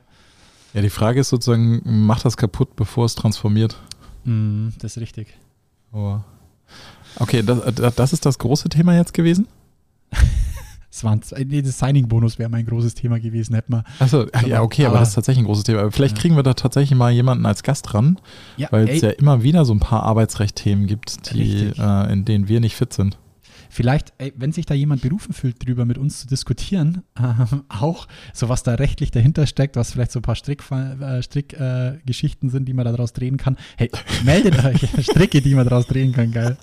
[0.76, 3.78] ja, die Frage ist sozusagen, macht das kaputt, bevor es transformiert?
[4.26, 5.28] mm, das ist richtig.
[5.94, 6.26] Aber
[7.18, 9.48] okay, das, das ist das große Thema jetzt gewesen?
[10.96, 13.84] Es waren, nee, das Signing-Bonus wäre mein großes Thema gewesen, hätten wir.
[14.00, 15.92] Achso, ja, okay, aber, aber- das ist tatsächlich ein großes Thema.
[15.92, 16.22] Vielleicht Ja.
[16.22, 18.18] kriegen wir da tatsächlich mal jemanden als Gast ran,
[18.56, 22.48] Ja, weil es ja immer wieder so ein paar Arbeitsrecht-Themen gibt, die, äh, in denen
[22.48, 23.18] wir nicht fit sind.
[23.76, 28.08] Vielleicht, ey, wenn sich da jemand berufen fühlt, drüber mit uns zu diskutieren, ähm, auch
[28.34, 32.50] so was da rechtlich dahinter steckt, was vielleicht so ein paar Strickgeschichten äh, Strick, äh,
[32.50, 33.58] sind, die man daraus drehen kann.
[33.76, 33.92] Hey,
[34.24, 36.56] meldet euch, Stricke, die man daraus drehen kann, geil.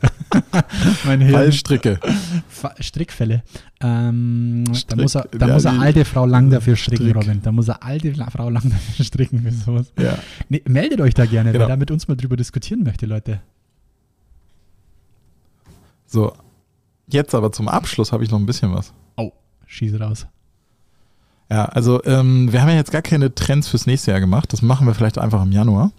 [1.05, 1.35] mein Hirn.
[1.35, 2.01] Fallstricke.
[2.49, 3.43] Fa- Strickfälle.
[3.83, 7.17] Ähm, da Strick- muss er, da ja, muss er alte Frau lang dafür stricken, Strick.
[7.17, 7.43] Robin.
[7.43, 9.93] Da muss er alte Frau lang dafür stricken für sowas.
[9.99, 10.19] Ja.
[10.49, 11.65] Nee, meldet euch da gerne, Genau.
[11.65, 13.43] wer da mit uns mal drüber diskutieren möchte, Leute.
[16.07, 16.33] So,
[17.13, 18.93] jetzt aber zum Abschluss habe ich noch ein bisschen was.
[19.17, 19.33] Oh,
[19.67, 20.27] schieße raus.
[21.51, 24.53] Ja, also ähm, wir haben ja jetzt gar keine Trends fürs nächste Jahr gemacht.
[24.53, 25.93] Das machen wir vielleicht einfach im Januar.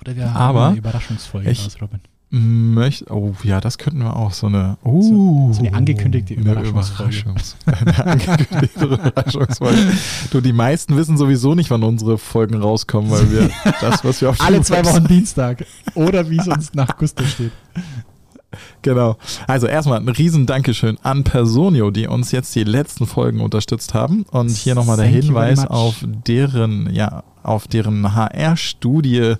[0.00, 2.00] Oder wir Aber haben eine Überraschungsfolge ich- raus, Robin.
[2.32, 4.32] Möcht, oh ja, das könnten wir auch.
[4.32, 7.12] So eine, uh, so eine angekündigte eine Überraschungsfolge.
[7.12, 9.92] Überraschungs- eine angekündigte Überraschungsfolge.
[10.30, 13.50] Du, die meisten wissen sowieso nicht, wann unsere Folgen rauskommen, weil wir
[13.80, 15.66] das, was wir auf Alle zwei Wochen Dienstag.
[15.96, 17.50] Oder wie es uns nach Gusto steht.
[18.82, 19.16] Genau.
[19.46, 24.24] Also erstmal ein riesen Dankeschön an Personio, die uns jetzt die letzten Folgen unterstützt haben.
[24.30, 29.34] Und hier nochmal der Thank Hinweis auf deren, ja, auf deren HR-Studie,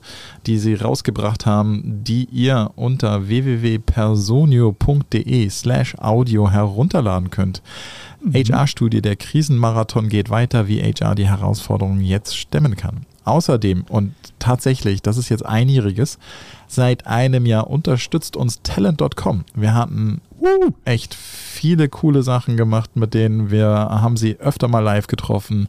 [0.47, 7.63] die sie rausgebracht haben, die ihr unter www.personio.de slash audio herunterladen könnt.
[8.25, 13.07] HR-Studie, der Krisenmarathon geht weiter, wie HR die Herausforderungen jetzt stemmen kann.
[13.25, 16.19] Außerdem, und tatsächlich, das ist jetzt einjähriges,
[16.67, 19.45] seit einem Jahr unterstützt uns Talent.com.
[19.55, 24.81] Wir hatten uh, echt viele coole Sachen gemacht, mit denen wir haben sie öfter mal
[24.81, 25.69] live getroffen,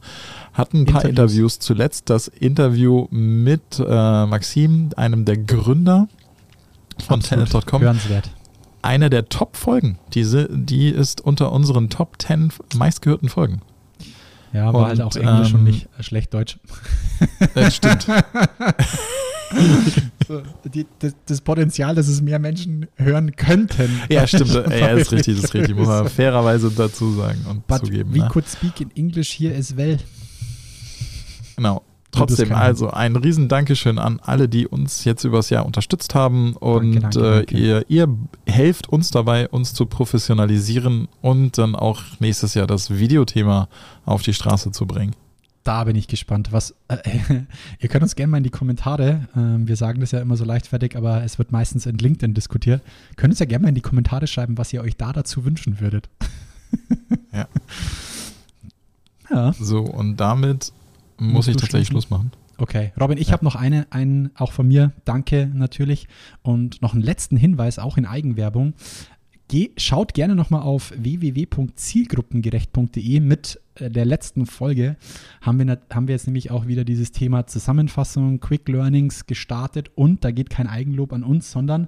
[0.53, 1.09] hatten ein paar Interviews.
[1.09, 1.59] Interviews.
[1.59, 6.07] Zuletzt das Interview mit äh, Maxim, einem der Gründer
[7.05, 8.31] von Talent.com Hörenswert.
[8.83, 9.99] Eine der Top-Folgen.
[10.13, 13.61] Diese, die ist unter unseren Top 10 meistgehörten Folgen.
[14.53, 16.57] Ja, war Und, halt auch Englisch und ähm, nicht äh, schlecht Deutsch.
[17.53, 18.07] Das stimmt.
[20.27, 23.99] So, die, das, das Potenzial, dass es mehr Menschen hören könnten.
[24.09, 24.49] ja, stimmt.
[24.69, 25.75] Ja, das ist richtig, das ist richtig.
[25.75, 28.13] Muss man fairerweise dazu sagen und But zugeben.
[28.13, 28.29] we Ne?
[28.29, 29.97] could speak in English here as well.
[31.57, 31.81] Genau.
[32.11, 36.53] Trotzdem, also ein riesen Dankeschön an alle, die uns jetzt übers Jahr unterstützt haben.
[36.57, 37.57] Und Danke, danke, äh, danke.
[37.57, 43.69] Ihr, ihr helft uns dabei, uns zu professionalisieren und dann auch nächstes Jahr das Videothema
[44.05, 45.15] auf die Straße zu bringen.
[45.63, 46.51] Da bin ich gespannt.
[46.51, 46.97] Was, äh,
[47.79, 50.43] ihr könnt uns gerne mal in die Kommentare, ähm, wir sagen das ja immer so
[50.43, 52.81] leichtfertig, aber es wird meistens in LinkedIn diskutiert.
[53.15, 55.79] Könnt uns ja gerne mal in die Kommentare schreiben, was ihr euch da dazu wünschen
[55.79, 56.09] würdet.
[57.31, 57.47] Ja.
[59.29, 60.73] Ja, So, und damit
[61.27, 61.87] muss ich tatsächlich?
[61.89, 62.31] Schluss machen.
[62.57, 62.91] okay.
[62.99, 63.33] Robin, ich Ja.
[63.33, 66.07] habe noch eine, einen, auch von mir, danke natürlich.
[66.41, 68.73] Und noch einen letzten Hinweis, auch in Eigenwerbung.
[69.47, 74.95] Geh, schaut gerne nochmal auf www.zielgruppengerecht.de mit äh, der letzten Folge.
[75.41, 80.23] Haben wir, haben wir jetzt nämlich auch wieder dieses Thema Zusammenfassung, Quick Learnings gestartet und
[80.23, 81.87] da geht kein Eigenlob an uns, sondern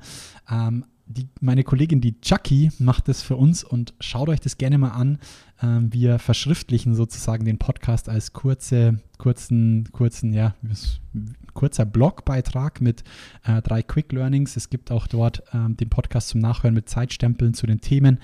[0.52, 4.78] ähm, die, meine Kollegin, die Chucky, macht das für uns und schaut euch das gerne
[4.78, 5.20] mal an.
[5.62, 10.56] Ähm, wir verschriftlichen sozusagen den Podcast als kurze, kurzen, kurzen, ja,
[11.54, 13.04] kurzer Blogbeitrag mit
[13.44, 14.56] äh, drei Quick Learnings.
[14.56, 18.20] Es gibt auch dort ähm, den Podcast zum Nachhören mit Zeitstempeln zu den Themen.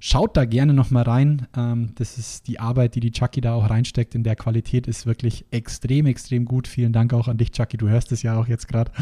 [0.00, 1.48] Schaut da gerne nochmal rein.
[1.56, 4.14] Ähm, das ist die Arbeit, die die Chucky da auch reinsteckt.
[4.14, 6.68] In der Qualität ist wirklich extrem, extrem gut.
[6.68, 7.78] Vielen Dank auch an dich, Chucky.
[7.78, 8.92] Du hörst es ja auch jetzt gerade.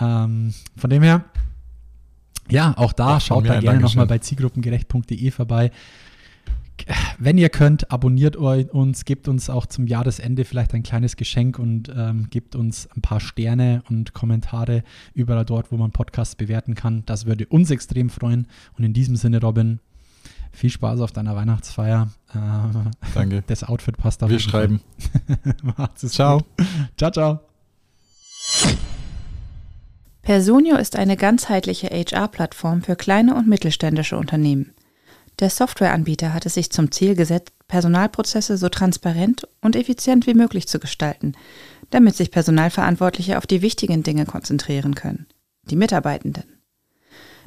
[0.00, 1.24] Ähm, von dem her,
[2.50, 5.70] ja, auch da Ja, schaut da mir, gerne nochmal bei zielgruppengerecht.de vorbei.
[7.18, 11.92] Wenn ihr könnt, abonniert uns, gebt uns auch zum Jahresende vielleicht ein kleines Geschenk und
[11.94, 14.84] ähm, gebt uns ein paar Sterne und Kommentare
[15.14, 17.02] überall dort, wo man Podcasts bewerten kann.
[17.06, 18.46] Das würde uns extrem freuen.
[18.76, 19.80] Und in diesem Sinne, Robin,
[20.52, 22.08] viel Spaß auf deiner Weihnachtsfeier.
[22.32, 22.38] Äh,
[23.14, 23.42] Danke.
[23.46, 24.80] das Outfit passt auf Wir schreiben.
[25.62, 26.38] Macht's es Ciao.
[26.38, 26.66] gut.
[26.96, 27.40] Ciao, ciao.
[30.28, 34.74] Personio ist eine ganzheitliche HR-Plattform für kleine und mittelständische Unternehmen.
[35.38, 40.68] Der Softwareanbieter hat es sich zum Ziel gesetzt, Personalprozesse so transparent und effizient wie möglich
[40.68, 41.32] zu gestalten,
[41.88, 45.24] damit sich Personalverantwortliche auf die wichtigen Dinge konzentrieren können,
[45.70, 46.44] die Mitarbeitenden.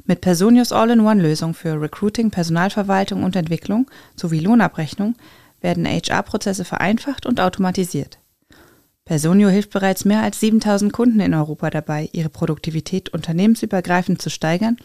[0.04, 5.14] Mit Personios All-in-One-Lösung für Recruiting, Personalverwaltung und Entwicklung sowie Lohnabrechnung
[5.60, 8.18] werden HR-Prozesse vereinfacht und automatisiert.
[9.04, 14.76] Personio hilft bereits mehr als 7000 Kunden in Europa dabei, ihre Produktivität unternehmensübergreifend zu steigern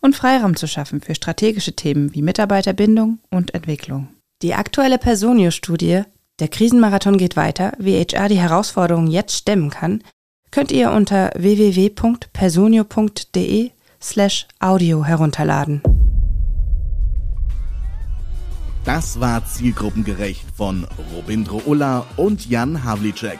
[0.00, 4.08] und Freiraum zu schaffen für strategische Themen wie Mitarbeiterbindung und Entwicklung.
[4.42, 6.02] Die aktuelle Personio-Studie
[6.40, 10.02] Der Krisenmarathon geht weiter, wie HR die Herausforderungen jetzt stemmen kann,
[10.50, 13.70] könnt ihr unter www.personio.de
[14.02, 15.82] slash audio herunterladen.
[18.84, 23.38] Das war Zielgruppengerecht von Robindro Ulla und Jan Havlicek.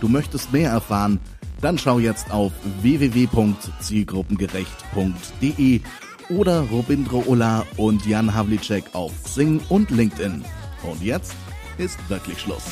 [0.00, 1.20] Du möchtest mehr erfahren?
[1.60, 5.80] Dann schau jetzt auf www.zielgruppengerecht.de
[6.30, 10.44] oder Robindro Ulla und Jan Havlicek auf Xing und LinkedIn.
[10.84, 11.34] Und jetzt
[11.78, 12.62] ist wirklich Schluss.